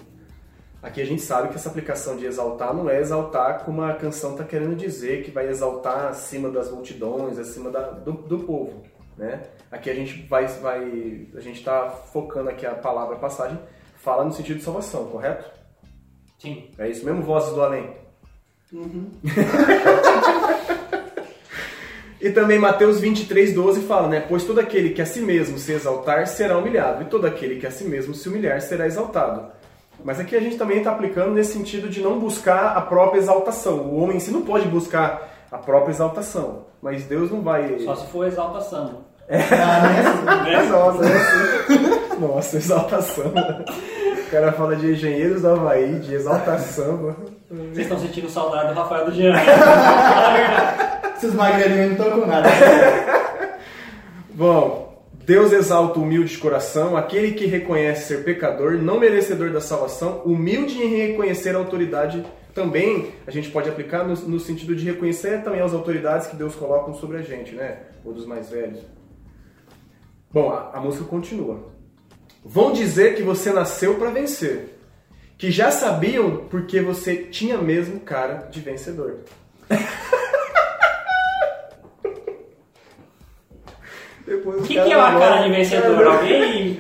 Aqui 0.83 1.00
a 1.00 1.05
gente 1.05 1.21
sabe 1.21 1.50
que 1.50 1.55
essa 1.55 1.69
aplicação 1.69 2.17
de 2.17 2.25
exaltar 2.25 2.74
não 2.74 2.89
é 2.89 3.00
exaltar 3.00 3.63
como 3.63 3.83
a 3.83 3.93
canção 3.93 4.31
está 4.31 4.43
querendo 4.43 4.75
dizer, 4.75 5.24
que 5.24 5.29
vai 5.29 5.48
exaltar 5.48 6.07
acima 6.07 6.50
das 6.50 6.71
multidões, 6.71 7.38
acima 7.38 7.69
da- 7.69 7.91
do, 7.91 8.13
do 8.13 8.39
povo. 8.39 8.81
Né? 9.15 9.41
Aqui 9.72 9.90
a 9.90 9.96
gente 9.96 10.28
vai, 10.28 10.46
vai 10.48 11.28
a 11.34 11.40
gente 11.40 11.60
está 11.60 11.90
focando 11.90 12.50
aqui 12.50 12.66
a 12.66 12.75
palavra 12.75 13.16
passagem, 13.16 13.58
fala 13.96 14.25
no 14.25 14.34
sentido 14.34 14.58
de 14.58 14.63
salvação, 14.63 15.06
correto? 15.06 15.50
Sim. 16.38 16.70
É 16.78 16.90
isso 16.90 17.06
mesmo, 17.06 17.22
vozes 17.22 17.54
do 17.54 17.62
além. 17.62 17.90
e 22.20 22.30
também 22.32 22.60
Mateus 22.60 23.00
23, 23.00 23.54
12 23.54 23.84
fala, 23.84 24.10
né? 24.10 24.25
Pois 24.28 24.44
todo 24.44 24.60
aquele 24.60 24.90
que 24.90 25.01
a 25.01 25.06
si 25.06 25.22
mesmo 25.22 25.58
se 25.58 25.72
exaltar 25.72 26.28
será 26.28 26.58
humilhado, 26.58 27.04
e 27.04 27.06
todo 27.06 27.25
aquele 27.25 27.58
que 27.58 27.68
a 27.68 27.72
si 27.72 27.86
mesmo 27.86 28.13
se 28.13 28.28
humilhar 28.28 28.60
será 28.62 28.86
exaltado. 28.86 29.54
Mas 30.04 30.20
aqui 30.20 30.36
a 30.36 30.42
gente 30.42 30.58
também 30.58 30.80
está 30.80 30.92
aplicando 30.92 31.32
nesse 31.32 31.54
sentido 31.54 31.88
de 31.88 32.01
não 32.01 32.20
buscar 32.20 32.75
a 32.75 32.82
própria 32.82 33.20
exaltação. 33.20 33.80
O 33.82 34.01
homem 34.01 34.18
em 34.18 34.20
si 34.20 34.32
não 34.32 34.42
pode 34.42 34.68
buscar 34.68 35.48
a 35.51 35.58
própria 35.58 35.92
exaltação, 35.92 36.66
mas 36.82 37.06
Deus 37.06 37.32
não 37.32 37.42
vai. 37.42 37.80
Só 37.80 37.96
se 37.96 38.08
for 38.08 38.25
exaltação. 38.25 39.11
Ah, 39.31 40.43
né? 40.43 40.61
Nossa, 40.69 41.03
né? 41.03 41.19
Nossa, 42.19 42.57
exaltação. 42.57 43.27
O 43.27 44.31
cara 44.31 44.51
fala 44.51 44.75
de 44.75 44.91
engenheiros 44.91 45.41
do 45.41 45.50
Havaí, 45.50 46.00
de 46.00 46.13
exaltação. 46.13 47.15
Vocês 47.50 47.79
estão 47.79 48.00
sentindo 48.00 48.29
saudade 48.29 48.73
do 48.73 48.79
Rafael 48.79 49.05
do 49.05 49.13
Jean. 49.13 49.35
Esses 51.15 51.33
magrelinhos 51.33 51.97
não 51.97 52.05
estão 52.05 52.19
com 52.21 52.27
nada. 52.27 52.50
Bom, 54.33 55.05
Deus 55.25 55.51
exalta 55.51 56.00
o 56.00 56.03
humilde 56.03 56.31
de 56.31 56.38
coração, 56.38 56.97
aquele 56.97 57.31
que 57.31 57.45
reconhece 57.45 58.07
ser 58.07 58.23
pecador, 58.23 58.73
não 58.73 59.00
merecedor 59.00 59.51
da 59.51 59.61
salvação, 59.61 60.21
humilde 60.25 60.81
em 60.81 60.95
reconhecer 61.07 61.55
a 61.55 61.59
autoridade. 61.59 62.25
Também 62.53 63.13
a 63.25 63.31
gente 63.31 63.50
pode 63.50 63.70
aplicar 63.70 64.03
no, 64.03 64.13
no 64.13 64.39
sentido 64.39 64.75
de 64.75 64.85
reconhecer 64.85 65.41
também 65.44 65.61
as 65.61 65.74
autoridades 65.74 66.27
que 66.27 66.35
Deus 66.35 66.55
coloca 66.55 66.91
sobre 66.94 67.17
a 67.17 67.22
gente, 67.22 67.53
né? 67.55 67.77
Ou 68.03 68.13
dos 68.13 68.25
mais 68.25 68.50
velhos. 68.50 68.79
Bom, 70.33 70.51
a, 70.51 70.77
a 70.77 70.79
música 70.79 71.03
continua. 71.05 71.72
Vão 72.44 72.72
dizer 72.72 73.15
que 73.15 73.24
você 73.24 73.51
nasceu 73.51 73.96
para 73.96 74.09
vencer, 74.09 74.77
que 75.37 75.51
já 75.51 75.70
sabiam 75.70 76.48
porque 76.50 76.81
você 76.81 77.17
tinha 77.17 77.57
mesmo 77.57 78.00
cara 78.00 78.48
de 78.50 78.59
vencedor. 78.59 79.20
O 84.33 84.63
que, 84.63 84.75
que 84.75 84.91
é 84.91 84.98
uma 84.98 85.20
cara 85.20 85.44
de 85.44 85.50
vencedor? 85.50 86.07
Alguém 86.07 86.77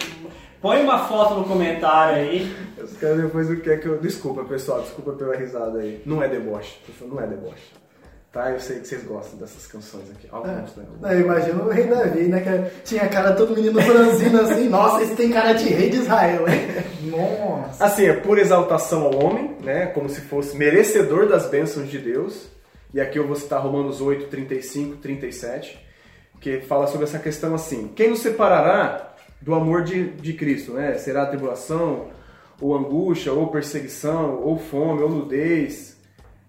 põe 0.61 0.81
uma 0.81 1.05
foto 1.05 1.35
no 1.35 1.43
comentário 1.43 2.15
aí. 2.15 2.55
Os 2.81 2.95
caras 2.97 3.21
depois 3.21 3.49
o 3.49 3.57
que 3.57 3.69
é 3.69 3.77
que 3.77 3.87
eu. 3.87 3.99
Desculpa, 3.99 4.45
pessoal, 4.45 4.81
desculpa 4.81 5.11
pela 5.13 5.35
risada 5.35 5.79
aí. 5.79 6.01
Não 6.05 6.23
é 6.23 6.29
deboche, 6.29 6.79
não 7.01 7.19
é 7.19 7.27
deboche. 7.27 7.80
Tá? 8.31 8.49
Eu 8.49 8.61
sei 8.61 8.79
que 8.79 8.87
vocês 8.87 9.03
gostam 9.03 9.37
dessas 9.37 9.67
canções 9.67 10.09
aqui. 10.09 10.25
Alguns, 10.31 10.73
né? 10.77 10.85
Eu 11.03 11.19
imagino 11.19 11.65
o 11.65 11.69
rei 11.69 11.83
Davi, 11.83 12.21
né? 12.29 12.39
Que 12.39 12.83
tinha 12.85 13.09
cara 13.09 13.33
todo 13.33 13.53
menino 13.53 13.81
franzino 13.81 14.39
assim. 14.39 14.69
Nossa, 14.69 15.03
esse 15.03 15.15
tem 15.17 15.29
cara 15.31 15.51
de 15.51 15.67
rei 15.67 15.89
de 15.89 15.97
Israel, 15.97 16.47
hein? 16.47 16.61
Nossa. 17.11 17.83
Assim, 17.83 18.05
é 18.05 18.13
por 18.13 18.39
exaltação 18.39 19.03
ao 19.03 19.21
homem, 19.21 19.57
né? 19.61 19.87
Como 19.87 20.07
se 20.07 20.21
fosse 20.21 20.55
merecedor 20.55 21.27
das 21.27 21.47
bênçãos 21.47 21.89
de 21.89 21.99
Deus. 21.99 22.47
E 22.93 23.01
aqui 23.01 23.19
eu 23.19 23.27
vou 23.27 23.35
citar 23.35 23.61
Romanos 23.61 23.99
8, 23.99 24.27
35, 24.27 24.97
37, 24.97 25.77
que 26.39 26.61
fala 26.61 26.87
sobre 26.87 27.07
essa 27.07 27.19
questão 27.19 27.53
assim: 27.53 27.89
Quem 27.93 28.11
nos 28.11 28.19
separará 28.19 29.13
do 29.41 29.53
amor 29.53 29.83
de, 29.83 30.09
de 30.09 30.33
Cristo, 30.35 30.71
né? 30.71 30.93
Será 30.93 31.23
a 31.23 31.25
tribulação, 31.25 32.07
ou 32.61 32.77
angústia, 32.77 33.33
ou 33.33 33.47
perseguição, 33.47 34.41
ou 34.41 34.57
fome, 34.57 35.01
ou 35.01 35.09
nudez. 35.09 35.97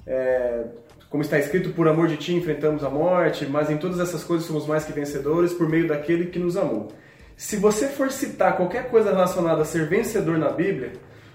É, 0.07 0.65
como 1.13 1.23
está 1.23 1.39
escrito, 1.39 1.75
por 1.75 1.87
amor 1.87 2.09
de 2.09 2.17
ti 2.17 2.35
enfrentamos 2.35 2.83
a 2.83 2.89
morte, 2.89 3.45
mas 3.45 3.69
em 3.69 3.77
todas 3.77 4.01
essas 4.01 4.25
coisas 4.25 4.47
somos 4.47 4.67
mais 4.67 4.87
que 4.87 4.95
vencedores 4.95 5.53
por 5.53 5.69
meio 5.69 5.87
daquele 5.87 6.29
que 6.29 6.39
nos 6.39 6.57
amou. 6.57 6.91
Se 7.37 7.59
você 7.59 7.89
for 7.89 8.11
citar 8.11 8.57
qualquer 8.57 8.89
coisa 8.89 9.11
relacionada 9.11 9.61
a 9.61 9.65
ser 9.67 9.87
vencedor 9.87 10.39
na 10.39 10.49
Bíblia, 10.49 10.93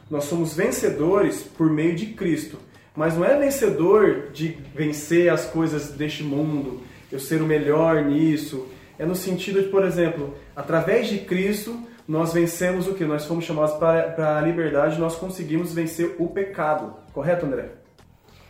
nós 0.10 0.24
somos 0.24 0.56
vencedores 0.56 1.44
por 1.44 1.70
meio 1.70 1.96
de 1.96 2.08
Cristo. 2.08 2.58
Mas 2.96 3.16
não 3.16 3.24
é 3.24 3.38
vencedor 3.38 4.32
de 4.34 4.58
vencer 4.74 5.32
as 5.32 5.46
coisas 5.46 5.90
deste 5.90 6.24
mundo, 6.24 6.82
eu 7.12 7.20
ser 7.20 7.40
o 7.44 7.46
melhor 7.46 8.04
nisso. 8.04 8.68
É 8.98 9.06
no 9.06 9.16
sentido 9.16 9.62
de, 9.62 9.68
por 9.68 9.86
exemplo, 9.86 10.34
através 10.56 11.08
de 11.08 11.20
Cristo, 11.20 11.80
nós 12.08 12.34
vencemos 12.34 12.88
o 12.88 12.96
que? 12.96 13.06
Nós 13.06 13.26
fomos 13.26 13.46
chamados 13.46 13.76
para, 13.76 14.10
para 14.10 14.40
a 14.40 14.42
liberdade, 14.42 15.00
nós 15.00 15.16
conseguimos 15.16 15.72
vencer 15.72 16.16
o 16.18 16.30
pecado. 16.30 16.96
Correto, 17.14 17.46
André? 17.46 17.87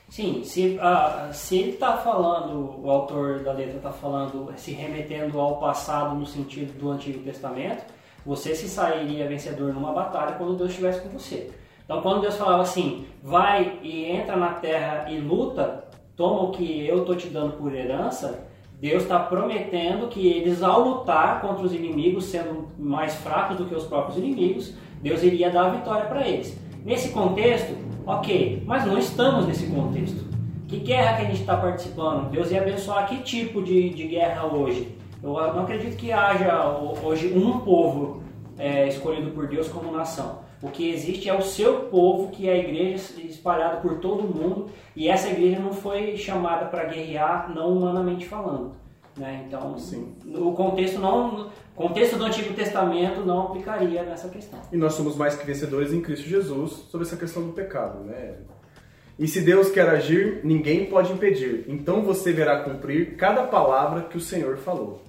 Sim, 0.10 0.42
se, 0.44 0.80
ah, 0.82 1.30
se 1.34 1.58
ele 1.58 1.72
está 1.72 1.98
falando, 1.98 2.82
o 2.82 2.90
autor 2.90 3.40
da 3.40 3.52
letra 3.52 3.76
está 3.78 3.92
falando, 3.92 4.54
se 4.56 4.72
remetendo 4.72 5.40
ao 5.40 5.58
passado 5.58 6.16
no 6.16 6.26
sentido 6.26 6.78
do 6.80 6.90
Antigo 6.92 7.20
Testamento, 7.24 7.84
você 8.26 8.56
se 8.56 8.70
sairia 8.70 9.28
vencedor 9.28 9.74
numa 9.74 9.92
batalha 9.92 10.36
quando 10.36 10.56
Deus 10.56 10.70
estivesse 10.70 11.02
com 11.02 11.10
você. 11.10 11.52
Então, 11.84 12.02
quando 12.02 12.22
Deus 12.22 12.36
falava 12.36 12.64
assim, 12.64 13.06
vai 13.22 13.80
e 13.82 14.06
entra 14.06 14.36
na 14.36 14.54
terra 14.54 15.10
e 15.10 15.20
luta, 15.20 15.86
toma 16.16 16.44
o 16.44 16.52
que 16.52 16.86
eu 16.88 17.02
estou 17.02 17.16
te 17.16 17.28
dando 17.28 17.58
por 17.58 17.74
herança, 17.74 18.48
Deus 18.80 19.04
está 19.04 19.20
prometendo 19.20 20.08
que 20.08 20.28
eles, 20.28 20.62
ao 20.62 20.82
lutar 20.82 21.42
contra 21.42 21.66
os 21.66 21.74
inimigos, 21.74 22.26
sendo 22.26 22.68
mais 22.78 23.16
fracos 23.16 23.58
do 23.58 23.66
que 23.66 23.74
os 23.74 23.86
próprios 23.86 24.18
inimigos, 24.18 24.74
Deus 25.02 25.24
iria 25.24 25.50
dar 25.50 25.66
a 25.66 25.70
vitória 25.70 26.06
para 26.06 26.28
eles. 26.28 26.58
Nesse 26.88 27.10
contexto, 27.10 27.76
ok, 28.06 28.64
mas 28.66 28.86
não 28.86 28.98
estamos 28.98 29.46
nesse 29.46 29.68
contexto. 29.68 30.24
Que 30.70 30.78
guerra 30.78 31.18
que 31.18 31.24
a 31.24 31.26
gente 31.26 31.42
está 31.42 31.58
participando? 31.58 32.30
Deus 32.30 32.50
ia 32.50 32.62
abençoar 32.62 33.06
que 33.10 33.18
tipo 33.24 33.62
de, 33.62 33.90
de 33.90 34.08
guerra 34.08 34.46
hoje? 34.46 34.96
Eu 35.22 35.34
não 35.34 35.64
acredito 35.64 35.98
que 35.98 36.14
haja 36.14 36.66
hoje 37.04 37.34
um 37.38 37.60
povo 37.60 38.24
é, 38.58 38.88
escolhido 38.88 39.32
por 39.32 39.48
Deus 39.48 39.68
como 39.68 39.92
nação. 39.92 40.40
O 40.62 40.70
que 40.70 40.90
existe 40.90 41.28
é 41.28 41.34
o 41.34 41.42
seu 41.42 41.82
povo, 41.88 42.32
que 42.32 42.48
é 42.48 42.54
a 42.54 42.58
igreja 42.58 43.20
espalhada 43.20 43.82
por 43.82 43.98
todo 44.00 44.22
o 44.22 44.34
mundo, 44.34 44.68
e 44.96 45.10
essa 45.10 45.28
igreja 45.28 45.60
não 45.60 45.74
foi 45.74 46.16
chamada 46.16 46.68
para 46.68 46.86
guerrear, 46.86 47.54
não 47.54 47.74
humanamente 47.78 48.26
falando. 48.26 48.72
Né? 49.18 49.44
Então, 49.46 49.78
Sim. 49.78 50.16
o 50.26 50.54
contexto 50.54 51.00
não, 51.00 51.50
contexto 51.78 52.18
do 52.18 52.26
Antigo 52.26 52.56
Testamento 52.56 53.22
não 53.22 53.44
aplicaria 53.44 54.02
nessa 54.02 54.28
questão. 54.30 54.60
E 54.72 54.76
nós 54.76 54.96
somos 54.96 55.16
mais 55.16 55.36
que 55.36 55.46
vencedores 55.46 55.94
em 55.94 56.02
Cristo 56.02 56.28
Jesus 56.28 56.72
sobre 56.90 57.06
essa 57.06 57.16
questão 57.16 57.44
do 57.44 57.54
pecado, 57.54 58.04
né? 58.04 58.34
E 59.20 59.28
se 59.28 59.42
Deus 59.42 59.70
quer 59.70 59.88
agir, 59.88 60.42
ninguém 60.44 60.88
pode 60.88 61.14
impedir. 61.14 61.66
Então 61.68 62.02
você 62.02 62.34
verá 62.34 62.62
cumprir 62.62 63.16
cada 63.16 63.44
palavra 63.44 64.02
que 64.02 64.18
o 64.18 64.22
Senhor 64.22 64.58
falou. 64.58 65.04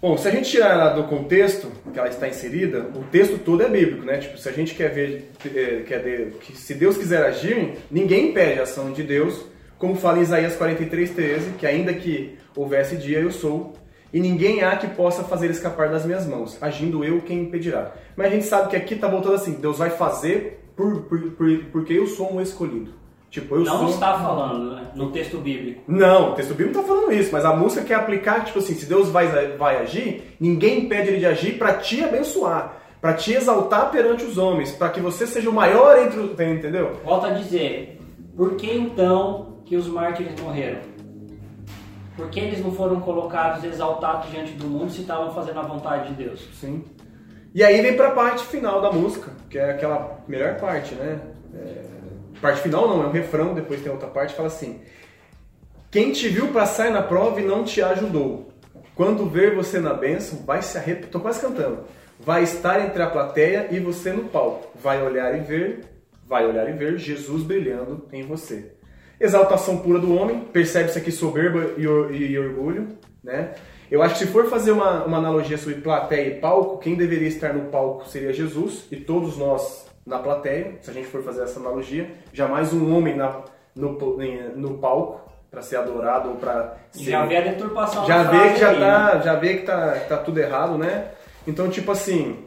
Bom, 0.00 0.16
se 0.16 0.26
a 0.26 0.30
gente 0.30 0.50
tirar 0.50 0.70
ela 0.70 0.88
do 0.94 1.04
contexto 1.04 1.70
que 1.92 1.98
ela 1.98 2.08
está 2.08 2.26
inserida, 2.26 2.90
o 2.96 3.04
texto 3.04 3.38
todo 3.38 3.62
é 3.62 3.68
bíblico, 3.68 4.04
né? 4.06 4.18
Tipo, 4.18 4.38
se 4.38 4.48
a 4.48 4.52
gente 4.52 4.74
quer 4.74 4.88
ver, 4.88 5.30
eh, 5.54 5.82
quer 5.86 6.02
ver 6.02 6.32
que 6.40 6.56
se 6.56 6.74
Deus 6.74 6.96
quiser 6.96 7.22
agir, 7.24 7.74
ninguém 7.90 8.30
impede 8.30 8.58
a 8.58 8.62
ação 8.62 8.90
de 8.90 9.02
Deus, 9.02 9.44
como 9.78 9.94
fala 9.96 10.18
em 10.18 10.22
Isaías 10.22 10.56
43:13, 10.56 11.52
que 11.58 11.66
ainda 11.66 11.92
que 11.92 12.38
houvesse 12.56 12.96
dia 12.96 13.20
eu 13.20 13.30
sou, 13.30 13.74
e 14.12 14.20
ninguém 14.20 14.62
há 14.62 14.76
que 14.76 14.88
possa 14.88 15.24
fazer 15.24 15.50
escapar 15.50 15.88
das 15.88 16.04
minhas 16.04 16.26
mãos, 16.26 16.58
agindo 16.60 17.04
eu 17.04 17.20
quem 17.22 17.42
impedirá. 17.42 17.92
Mas 18.16 18.26
a 18.26 18.30
gente 18.30 18.44
sabe 18.44 18.68
que 18.68 18.76
aqui 18.76 18.94
está 18.94 19.08
voltando 19.08 19.34
assim, 19.34 19.52
Deus 19.52 19.78
vai 19.78 19.90
fazer 19.90 20.62
por, 20.76 21.02
por, 21.02 21.20
por, 21.32 21.64
porque 21.72 21.92
eu 21.92 22.06
sou 22.06 22.34
um 22.34 22.40
escolhido. 22.40 22.92
Tipo, 23.30 23.56
eu 23.56 23.64
Não 23.64 23.78
sou... 23.78 23.88
está 23.88 24.18
falando 24.18 24.74
né, 24.74 24.90
no 24.94 25.10
texto 25.10 25.38
bíblico. 25.38 25.80
Não, 25.88 26.32
o 26.32 26.34
texto 26.34 26.52
bíblico 26.54 26.76
não 26.76 26.82
tá 26.82 26.88
falando 26.88 27.12
isso, 27.14 27.30
mas 27.32 27.46
a 27.46 27.56
música 27.56 27.82
quer 27.82 27.94
aplicar, 27.94 28.44
tipo 28.44 28.58
assim, 28.58 28.74
se 28.74 28.84
Deus 28.84 29.08
vai, 29.08 29.26
vai 29.56 29.78
agir, 29.78 30.36
ninguém 30.38 30.80
impede 30.80 31.08
ele 31.08 31.18
de 31.18 31.24
agir 31.24 31.56
para 31.56 31.72
te 31.74 32.04
abençoar, 32.04 32.76
para 33.00 33.14
te 33.14 33.32
exaltar 33.32 33.90
perante 33.90 34.22
os 34.22 34.36
homens, 34.36 34.72
para 34.72 34.90
que 34.90 35.00
você 35.00 35.26
seja 35.26 35.48
o 35.48 35.52
maior 35.52 35.98
entre 35.98 36.20
os... 36.20 36.32
Entendeu? 36.32 37.00
Volto 37.02 37.24
a 37.24 37.30
dizer, 37.30 37.98
por 38.36 38.54
que 38.56 38.70
então 38.70 39.62
que 39.64 39.76
os 39.76 39.88
mártires 39.88 40.38
morreram? 40.38 40.80
Por 42.16 42.28
que 42.28 42.40
eles 42.40 42.60
não 42.62 42.72
foram 42.72 43.00
colocados, 43.00 43.64
exaltados 43.64 44.30
diante 44.30 44.52
do 44.52 44.66
mundo 44.66 44.90
se 44.92 45.00
estavam 45.00 45.32
fazendo 45.32 45.60
a 45.60 45.62
vontade 45.62 46.08
de 46.08 46.24
Deus? 46.24 46.48
Sim. 46.60 46.84
E 47.54 47.62
aí 47.62 47.80
vem 47.80 47.96
pra 47.96 48.10
parte 48.10 48.44
final 48.44 48.80
da 48.80 48.90
música, 48.92 49.30
que 49.48 49.58
é 49.58 49.70
aquela 49.70 50.22
melhor 50.26 50.58
parte, 50.58 50.94
né? 50.94 51.20
É, 51.54 51.92
Parte 52.42 52.60
final 52.60 52.88
não, 52.88 53.04
é 53.04 53.06
um 53.06 53.12
refrão, 53.12 53.54
depois 53.54 53.80
tem 53.80 53.92
outra 53.92 54.08
parte 54.08 54.30
que 54.30 54.36
fala 54.36 54.48
assim: 54.48 54.80
Quem 55.92 56.10
te 56.10 56.28
viu 56.28 56.48
passar 56.48 56.90
na 56.90 57.00
prova 57.00 57.40
e 57.40 57.44
não 57.44 57.62
te 57.62 57.80
ajudou, 57.80 58.52
quando 58.96 59.28
ver 59.30 59.54
você 59.54 59.78
na 59.78 59.94
bênção, 59.94 60.44
vai 60.44 60.60
se 60.60 60.76
arrepender. 60.76 61.10
Tô 61.10 61.20
quase 61.20 61.40
cantando. 61.40 61.84
Vai 62.18 62.42
estar 62.42 62.84
entre 62.84 63.00
a 63.00 63.08
plateia 63.08 63.68
e 63.70 63.78
você 63.78 64.12
no 64.12 64.24
palco. 64.24 64.76
Vai 64.76 65.00
olhar 65.02 65.36
e 65.36 65.40
ver, 65.40 65.84
vai 66.26 66.44
olhar 66.44 66.68
e 66.68 66.72
ver 66.72 66.98
Jesus 66.98 67.44
brilhando 67.44 68.08
em 68.12 68.22
você. 68.24 68.72
Exaltação 69.22 69.76
pura 69.78 69.98
do 69.98 70.14
homem, 70.16 70.40
percebe-se 70.52 70.98
aqui 70.98 71.12
soberba 71.12 71.70
e, 71.76 71.86
or- 71.86 72.12
e 72.12 72.36
orgulho, 72.38 72.88
né? 73.22 73.50
Eu 73.90 74.02
acho 74.02 74.14
que 74.14 74.24
se 74.24 74.26
for 74.26 74.46
fazer 74.48 74.72
uma, 74.72 75.04
uma 75.04 75.18
analogia 75.18 75.56
sobre 75.58 75.76
plateia 75.80 76.26
e 76.28 76.40
palco, 76.40 76.78
quem 76.78 76.94
deveria 76.96 77.28
estar 77.28 77.52
no 77.52 77.66
palco 77.70 78.08
seria 78.08 78.32
Jesus 78.32 78.86
e 78.90 78.96
todos 78.96 79.36
nós 79.36 79.86
na 80.06 80.18
plateia, 80.18 80.72
se 80.80 80.90
a 80.90 80.94
gente 80.94 81.06
for 81.06 81.22
fazer 81.22 81.42
essa 81.42 81.60
analogia. 81.60 82.10
Jamais 82.32 82.72
um 82.72 82.96
homem 82.96 83.14
na, 83.16 83.42
no, 83.76 83.92
no 84.56 84.78
palco 84.78 85.20
para 85.50 85.60
ser 85.62 85.76
adorado 85.76 86.30
ou 86.30 86.36
para 86.36 86.76
ser... 86.90 87.10
Já 87.10 87.26
vê 87.26 87.36
a 87.36 87.40
deturpação 87.42 88.06
Já 88.06 88.22
vê 88.24 88.54
que 88.54 88.60
já 88.60 88.70
aí, 88.70 88.80
né? 88.80 88.86
tá, 88.90 89.18
já 89.20 89.34
vê 89.36 89.54
que 89.58 89.62
tá, 89.66 89.92
que 89.92 90.08
tá 90.08 90.16
tudo 90.16 90.38
errado, 90.40 90.78
né? 90.78 91.08
Então, 91.46 91.68
tipo 91.68 91.92
assim, 91.92 92.38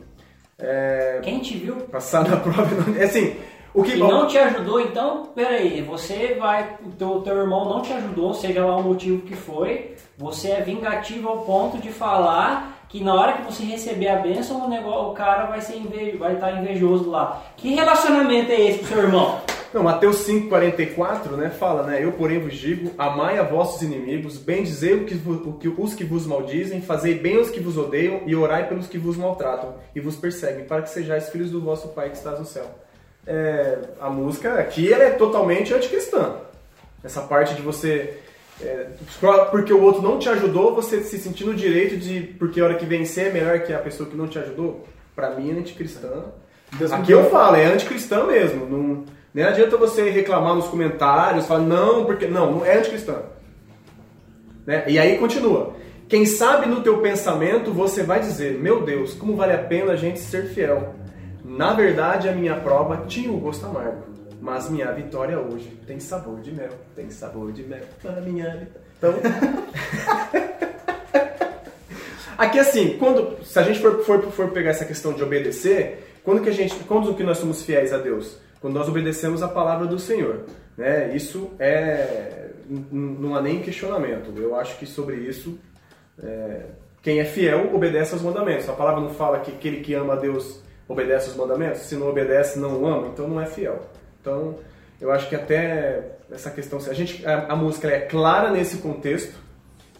é, 0.58 1.20
Quem 1.22 1.40
te 1.40 1.56
viu 1.58 1.76
passar 1.76 2.28
na 2.28 2.38
prova, 2.38 2.66
não- 2.76 2.98
é 3.00 3.04
assim, 3.04 3.36
o 3.76 3.84
que 3.84 3.94
e 3.96 3.98
não 4.00 4.26
te 4.28 4.38
ajudou, 4.38 4.80
então, 4.80 5.28
peraí, 5.36 5.82
você 5.82 6.36
vai, 6.40 6.78
o 6.86 6.90
teu, 6.92 7.22
teu 7.22 7.38
irmão 7.38 7.66
não 7.70 7.82
te 7.82 7.94
ajudou, 7.94 8.34
seja 8.34 8.66
lá 8.66 8.78
o 8.78 8.84
motivo 8.84 9.22
que 9.24 9.36
foi, 9.36 9.96
você 10.18 10.50
é 10.52 10.62
vingativo 10.62 11.28
ao 11.28 11.40
ponto 11.42 11.78
de 11.78 11.90
falar 11.90 12.86
que 12.88 13.04
na 13.04 13.14
hora 13.14 13.34
que 13.34 13.42
você 13.44 13.64
receber 13.64 14.08
a 14.08 14.16
bênção, 14.18 14.66
o, 14.66 14.70
negócio, 14.70 15.10
o 15.10 15.14
cara 15.14 15.46
vai 15.48 15.60
ser 15.60 15.76
inve, 15.78 16.16
vai 16.18 16.36
estar 16.36 16.52
invejoso 16.54 17.10
lá. 17.10 17.44
Que 17.58 17.74
relacionamento 17.74 18.52
é 18.52 18.62
esse 18.62 18.80
com 18.80 18.86
seu 18.86 19.00
irmão? 19.00 19.40
Não, 19.74 19.84
Mateus 19.84 20.26
5,44, 20.26 21.32
né, 21.32 21.50
fala, 21.50 21.84
né, 21.84 22.02
eu 22.02 22.14
porém 22.14 22.40
vos 22.40 22.54
digo, 22.56 22.92
amai 22.98 23.38
a 23.38 23.44
vossos 23.44 23.82
inimigos, 23.82 24.38
bendizei 24.38 24.94
o 24.94 25.04
que, 25.06 25.16
o 25.16 25.54
que- 25.60 25.68
os 25.78 25.94
que 25.94 26.06
vos 26.06 26.26
maldizem, 26.26 26.80
fazei 26.82 27.16
bem 27.16 27.38
os 27.38 27.50
que 27.50 27.60
vos 27.60 27.78
odeiam 27.78 28.22
e 28.26 28.34
orai 28.34 28.70
pelos 28.70 28.88
que 28.88 28.98
vos 28.98 29.18
maltratam 29.18 29.74
e 29.94 30.00
vos 30.00 30.16
perseguem, 30.16 30.64
para 30.64 30.82
que 30.82 30.90
sejais 30.90 31.28
filhos 31.30 31.52
do 31.52 31.60
vosso 31.60 31.90
Pai 31.90 32.10
que 32.10 32.16
estás 32.16 32.40
no 32.40 32.46
céu. 32.46 32.66
É, 33.28 33.80
a 34.00 34.10
música 34.10 34.60
aqui 34.60 34.92
ela 34.92 35.04
é 35.04 35.12
totalmente 35.12 35.74
anticristã. 35.74 36.36
Essa 37.04 37.22
parte 37.22 37.56
de 37.56 37.62
você... 37.62 38.20
é, 38.62 38.88
porque 39.52 39.74
o 39.74 39.82
outro 39.82 40.02
não 40.02 40.20
te 40.20 40.30
ajudou, 40.30 40.76
você 40.76 41.02
se 41.02 41.18
sentir 41.18 41.46
no 41.46 41.54
direito 41.54 41.98
de... 41.98 42.22
Porque 42.40 42.60
a 42.60 42.66
hora 42.66 42.76
que 42.76 42.86
vencer 42.86 43.28
é 43.28 43.32
melhor 43.32 43.60
que 43.60 43.74
a 43.74 43.80
pessoa 43.80 44.10
que 44.10 44.16
não 44.16 44.28
te 44.28 44.40
ajudou. 44.40 44.86
Pra 45.16 45.32
mim 45.32 45.50
é 45.50 45.60
anticristã. 45.60 46.26
Deus 46.74 46.92
Aqui 46.92 47.12
eu 47.12 47.30
falo, 47.30 47.56
é 47.56 47.66
anticristã 47.66 48.26
mesmo. 48.26 48.66
Não, 48.66 49.06
nem 49.34 49.46
adianta 49.46 49.78
você 49.78 50.10
reclamar 50.10 50.56
nos 50.56 50.68
comentários, 50.68 51.46
falar, 51.46 51.62
não, 51.62 52.06
porque. 52.06 52.28
Não, 52.28 52.52
não 52.52 52.66
é 52.66 52.78
anticristã. 52.78 53.22
Né? 54.66 54.84
E 54.88 55.00
aí 55.00 55.18
continua. 55.18 55.74
Quem 56.08 56.26
sabe 56.26 56.68
no 56.68 56.82
teu 56.82 57.00
pensamento 57.00 57.72
você 57.72 58.04
vai 58.04 58.20
dizer, 58.20 58.60
meu 58.60 58.84
Deus, 58.84 59.14
como 59.14 59.36
vale 59.36 59.54
a 59.54 59.58
pena 59.58 59.94
a 59.94 59.96
gente 59.96 60.20
ser 60.20 60.50
fiel. 60.50 60.96
Na 61.48 61.74
verdade, 61.74 62.28
a 62.28 62.32
minha 62.32 62.56
prova 62.56 63.06
tinha 63.08 63.32
um 63.32 63.40
gosto 63.40 63.64
amargo, 63.68 64.04
mas 64.42 64.68
minha 64.68 64.92
vitória 64.92 65.40
hoje 65.40 65.70
tem 65.86 66.00
sabor 66.00 66.42
de 66.42 66.52
mel. 66.52 66.72
Tem 66.96 67.12
sabor 67.12 67.52
de 67.52 67.62
mel 67.64 67.84
para 68.02 68.20
minha. 68.20 68.68
Então. 68.98 69.14
Aqui 72.36 72.60
assim, 72.60 72.98
quando 72.98 73.38
se 73.46 73.58
a 73.60 73.64
gente 73.64 73.80
for, 73.80 74.04
for, 74.04 74.22
for 74.32 74.50
pegar 74.50 74.72
essa 74.72 74.84
questão 74.84 75.14
de 75.14 75.24
obedecer, 75.24 76.18
quando 76.24 76.42
que 76.42 76.50
a 76.50 76.52
gente, 76.52 76.76
quando 76.86 77.14
que 77.14 77.24
nós 77.24 77.38
somos 77.38 77.64
fiéis 77.64 77.94
a 77.94 77.98
Deus? 77.98 78.38
Quando 78.60 78.74
nós 78.74 78.90
obedecemos 78.90 79.44
a 79.44 79.48
palavra 79.48 79.86
do 79.86 80.00
Senhor, 80.00 80.46
né? 80.76 81.16
Isso 81.16 81.52
é 81.60 82.50
não 82.92 83.36
há 83.36 83.42
nem 83.42 83.62
questionamento. 83.62 84.34
Eu 84.36 84.56
acho 84.56 84.78
que 84.80 84.86
sobre 84.88 85.18
isso 85.18 85.60
é, 86.22 86.62
quem 87.04 87.20
é 87.20 87.26
fiel 87.26 87.74
obedece 87.74 88.14
aos 88.14 88.24
mandamentos. 88.24 88.68
A 88.68 88.74
palavra 88.74 89.02
não 89.02 89.12
fala 89.12 89.40
que 89.40 89.52
aquele 89.52 89.82
que 89.82 89.94
ama 89.94 90.14
a 90.14 90.16
Deus 90.16 90.65
obedece 90.88 91.30
aos 91.30 91.38
mandamentos. 91.38 91.82
Se 91.82 91.96
não 91.96 92.10
obedece, 92.10 92.60
não 92.60 92.82
o 92.82 92.86
ama, 92.86 93.08
então 93.08 93.28
não 93.28 93.42
é 93.42 93.46
fiel. 93.46 93.80
Então, 94.22 94.56
eu 95.00 95.12
acho 95.12 95.28
que 95.30 95.36
até 95.36 96.18
essa 96.32 96.50
questão, 96.50 96.80
a 96.80 96.94
gente 96.94 97.26
a, 97.26 97.54
a 97.54 97.56
música 97.56 97.88
é 97.88 98.00
clara 98.02 98.52
nesse 98.52 98.78
contexto 98.78 99.46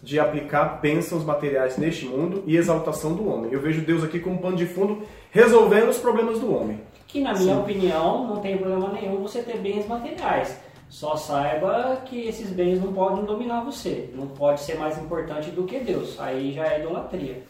de 0.02 0.20
aplicar 0.20 0.80
bênçãos 0.80 1.24
materiais 1.24 1.76
neste 1.76 2.06
mundo 2.06 2.44
e 2.46 2.56
exaltação 2.56 3.14
do 3.14 3.28
homem. 3.28 3.52
Eu 3.52 3.60
vejo 3.60 3.80
Deus 3.80 4.04
aqui 4.04 4.20
como 4.20 4.38
pano 4.38 4.56
de 4.56 4.66
fundo 4.66 5.02
resolvendo 5.30 5.88
os 5.88 5.98
problemas 5.98 6.38
do 6.38 6.54
homem. 6.54 6.80
Que 7.06 7.20
na 7.20 7.32
minha 7.34 7.56
opinião 7.58 8.26
não 8.26 8.40
tem 8.40 8.58
problema 8.58 8.92
nenhum 8.92 9.22
você 9.22 9.42
ter 9.42 9.58
bens 9.58 9.86
materiais. 9.86 10.56
Só 10.88 11.16
saiba 11.16 12.00
que 12.04 12.28
esses 12.28 12.50
bens 12.50 12.80
não 12.80 12.92
podem 12.92 13.24
dominar 13.24 13.64
você. 13.64 14.08
Não 14.14 14.28
pode 14.28 14.60
ser 14.60 14.78
mais 14.78 14.96
importante 14.98 15.50
do 15.50 15.64
que 15.64 15.80
Deus. 15.80 16.18
Aí 16.20 16.52
já 16.52 16.66
é 16.66 16.80
idolatria. 16.80 17.42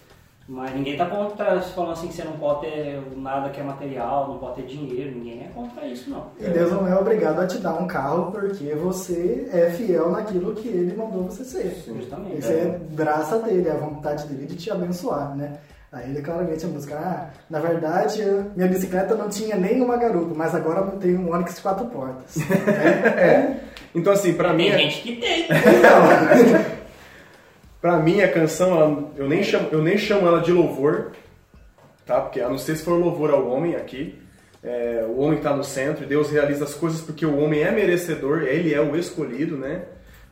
Mas 0.48 0.72
ninguém 0.74 0.92
está 0.92 1.06
contra 1.06 1.60
falando 1.60 1.92
assim 1.92 2.06
que 2.06 2.14
você 2.14 2.22
não 2.22 2.34
pode 2.34 2.60
ter 2.60 3.02
nada 3.16 3.50
que 3.50 3.60
é 3.60 3.64
material, 3.64 4.28
não 4.28 4.38
pode 4.38 4.62
ter 4.62 4.66
dinheiro, 4.66 5.16
ninguém 5.16 5.44
é 5.44 5.48
contra 5.52 5.84
isso 5.84 6.08
não. 6.08 6.28
E 6.38 6.48
Deus 6.48 6.70
não 6.70 6.86
é 6.86 6.96
obrigado 6.96 7.40
a 7.40 7.46
te 7.46 7.58
dar 7.58 7.74
um 7.74 7.86
carro 7.86 8.30
porque 8.30 8.72
você 8.74 9.48
é 9.52 9.70
fiel 9.70 10.10
naquilo 10.10 10.54
que 10.54 10.68
Ele 10.68 10.96
mandou 10.96 11.24
você 11.24 11.44
ser. 11.44 11.82
Justamente. 11.84 12.38
Isso 12.38 12.52
é 12.52 12.78
graça 12.92 13.40
dele, 13.40 13.68
é 13.68 13.72
a 13.72 13.76
vontade 13.76 14.26
dele 14.28 14.46
de 14.46 14.54
te 14.54 14.70
abençoar, 14.70 15.36
né? 15.36 15.58
Aí 15.92 16.10
ele 16.10 16.20
claramente 16.20 16.64
a 16.64 16.68
música, 16.68 16.96
ah, 16.96 17.30
na 17.48 17.58
verdade, 17.58 18.22
minha 18.54 18.68
bicicleta 18.68 19.14
não 19.14 19.28
tinha 19.28 19.56
nenhuma 19.56 19.96
garupa, 19.96 20.34
mas 20.36 20.54
agora 20.54 20.80
eu 20.80 20.98
tenho 20.98 21.20
um 21.20 21.32
Onix 21.32 21.56
de 21.56 21.60
quatro 21.62 21.86
portas. 21.86 22.36
É. 23.16 23.56
Então 23.94 24.12
assim, 24.12 24.34
pra 24.34 24.52
mim, 24.52 24.70
Tem 24.70 24.90
gente 24.90 25.02
que 25.02 25.16
tem. 25.16 25.46
Pra 27.80 27.98
mim 27.98 28.20
a 28.22 28.28
canção, 28.32 28.74
ela- 28.80 29.10
eu 29.16 29.28
nem 29.28 29.42
chamo, 29.42 29.68
eu 29.70 29.82
nem 29.82 29.96
chamo 29.98 30.26
ela 30.26 30.40
de 30.40 30.50
louvor, 30.52 31.12
tá? 32.04 32.20
Porque 32.20 32.40
a 32.40 32.48
não 32.48 32.58
ser 32.58 32.76
se 32.76 32.84
for 32.84 32.98
louvor 32.98 33.30
ao 33.30 33.46
homem 33.48 33.76
aqui, 33.76 34.18
é, 34.64 35.04
o 35.08 35.18
homem 35.20 35.38
está 35.38 35.54
no 35.54 35.62
centro 35.62 36.04
Deus 36.06 36.30
realiza 36.30 36.64
as 36.64 36.74
coisas 36.74 37.00
porque 37.00 37.24
o 37.24 37.38
homem 37.38 37.62
é 37.62 37.70
merecedor, 37.70 38.42
ele 38.42 38.72
é 38.74 38.80
o 38.80 38.96
escolhido, 38.96 39.56
né? 39.56 39.82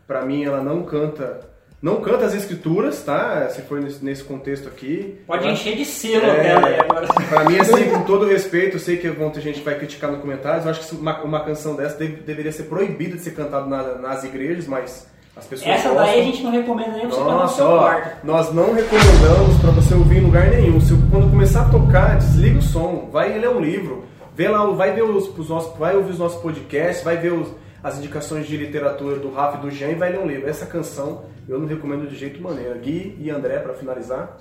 Pra 0.06 0.22
mim 0.22 0.44
ela 0.44 0.62
não 0.62 0.82
canta, 0.82 1.40
não 1.80 2.00
canta 2.00 2.24
as 2.24 2.34
escrituras, 2.34 3.02
tá? 3.02 3.48
Se 3.50 3.62
for 3.62 3.80
nesse, 3.80 4.04
nesse 4.04 4.24
contexto 4.24 4.66
aqui. 4.68 5.20
Pode 5.26 5.46
Eu 5.46 5.52
encher 5.52 5.76
de 5.76 5.84
selo 5.84 6.24
É. 6.26 6.42
dela 6.42 6.66
aí 6.66 6.80
agora. 6.80 7.06
Pra 7.28 7.44
mim, 7.44 7.58
assim, 7.58 7.88
com 7.90 8.02
todo 8.04 8.26
respeito, 8.26 8.76
eu 8.76 8.80
sei 8.80 8.96
que 8.96 9.08
vão 9.10 9.30
ter 9.30 9.40
gente 9.42 9.60
vai 9.60 9.76
criticar 9.76 10.10
nos 10.10 10.20
comentários. 10.20 10.64
Eu 10.64 10.70
acho 10.72 10.88
que 10.88 10.94
uma, 10.96 11.22
uma 11.22 11.44
canção 11.44 11.76
dessa 11.76 11.96
deve- 11.98 12.22
deveria 12.22 12.50
ser 12.52 12.64
proibida 12.64 13.16
de 13.16 13.22
ser 13.22 13.32
cantada 13.34 13.66
na- 13.66 13.94
nas 13.98 14.24
igrejas, 14.24 14.66
mas 14.66 15.06
as 15.36 15.46
pessoas 15.46 15.68
Essa 15.70 15.88
gostam. 15.88 16.06
daí 16.06 16.20
a 16.20 16.24
gente 16.24 16.42
não 16.42 16.50
recomenda 16.52 16.92
nem 16.92 17.00
pra 17.00 17.10
você 17.10 17.16
cantar 17.18 17.32
no 17.32 17.38
Nossa, 17.40 17.56
seu 17.56 17.66
ó, 17.66 17.78
quarto. 17.78 18.26
nós 18.26 18.52
não 18.52 18.72
recomendamos 18.74 19.58
pra 19.60 19.70
você 19.72 19.94
ouvir 19.94 20.18
em 20.18 20.20
lugar 20.26 20.48
nenhum. 20.50 20.80
Se, 20.80 20.94
quando 21.10 21.30
começar 21.30 21.62
a 21.66 21.70
tocar, 21.70 22.16
desliga 22.18 22.58
o 22.58 22.62
som, 22.62 23.08
vai 23.10 23.36
ler 23.38 23.48
um 23.48 23.60
livro, 23.60 24.04
vê 24.34 24.48
lá, 24.48 24.64
vai 24.66 24.92
ver 24.92 25.02
os, 25.02 25.28
os 25.36 25.48
nossos, 25.48 25.76
vai 25.78 25.96
ouvir 25.96 26.12
os 26.12 26.18
nossos 26.18 26.40
podcasts, 26.40 27.04
vai 27.04 27.16
ver 27.16 27.32
os- 27.32 27.48
as 27.82 27.98
indicações 27.98 28.46
de 28.46 28.56
literatura 28.56 29.16
do 29.16 29.30
Rafa 29.32 29.58
e 29.58 29.60
do 29.62 29.70
Jean 29.70 29.88
e 29.90 29.94
vai 29.94 30.10
ler 30.10 30.20
um 30.20 30.26
livro. 30.26 30.48
Essa 30.48 30.64
canção 30.66 31.24
eu 31.48 31.58
não 31.58 31.66
recomendo 31.66 32.08
de 32.08 32.16
jeito 32.16 32.40
maneira. 32.42 32.74
Gui 32.78 33.16
e 33.20 33.28
André, 33.30 33.58
pra 33.58 33.74
finalizar. 33.74 34.38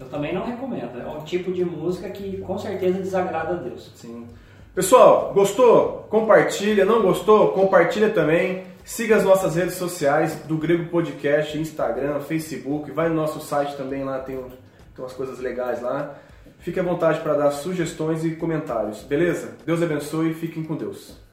Eu 0.00 0.06
também 0.06 0.34
não 0.34 0.44
recomendo. 0.44 1.00
É 1.00 1.06
um 1.08 1.20
tipo 1.20 1.52
de 1.52 1.64
música 1.64 2.08
que 2.08 2.38
com 2.38 2.58
certeza 2.58 2.98
desagrada 2.98 3.50
a 3.52 3.56
Deus. 3.56 3.92
Sim. 3.94 4.26
Pessoal, 4.74 5.30
gostou? 5.32 6.04
Compartilha. 6.10 6.84
Não 6.84 7.00
gostou? 7.02 7.48
Compartilha 7.52 8.10
também. 8.10 8.64
Siga 8.84 9.16
as 9.16 9.24
nossas 9.24 9.56
redes 9.56 9.76
sociais 9.76 10.34
do 10.44 10.58
Grego 10.58 10.90
Podcast, 10.90 11.56
Instagram, 11.56 12.20
Facebook. 12.20 12.90
Vai 12.90 13.08
no 13.08 13.14
nosso 13.14 13.40
site 13.40 13.74
também, 13.78 14.04
lá 14.04 14.18
tem, 14.18 14.36
tem 14.36 14.52
umas 14.98 15.14
coisas 15.14 15.38
legais 15.38 15.80
lá. 15.80 16.16
Fique 16.58 16.78
à 16.78 16.82
vontade 16.82 17.20
para 17.20 17.32
dar 17.32 17.50
sugestões 17.50 18.26
e 18.26 18.36
comentários, 18.36 19.02
beleza? 19.02 19.56
Deus 19.64 19.82
abençoe 19.82 20.32
e 20.32 20.34
fiquem 20.34 20.62
com 20.62 20.76
Deus. 20.76 21.23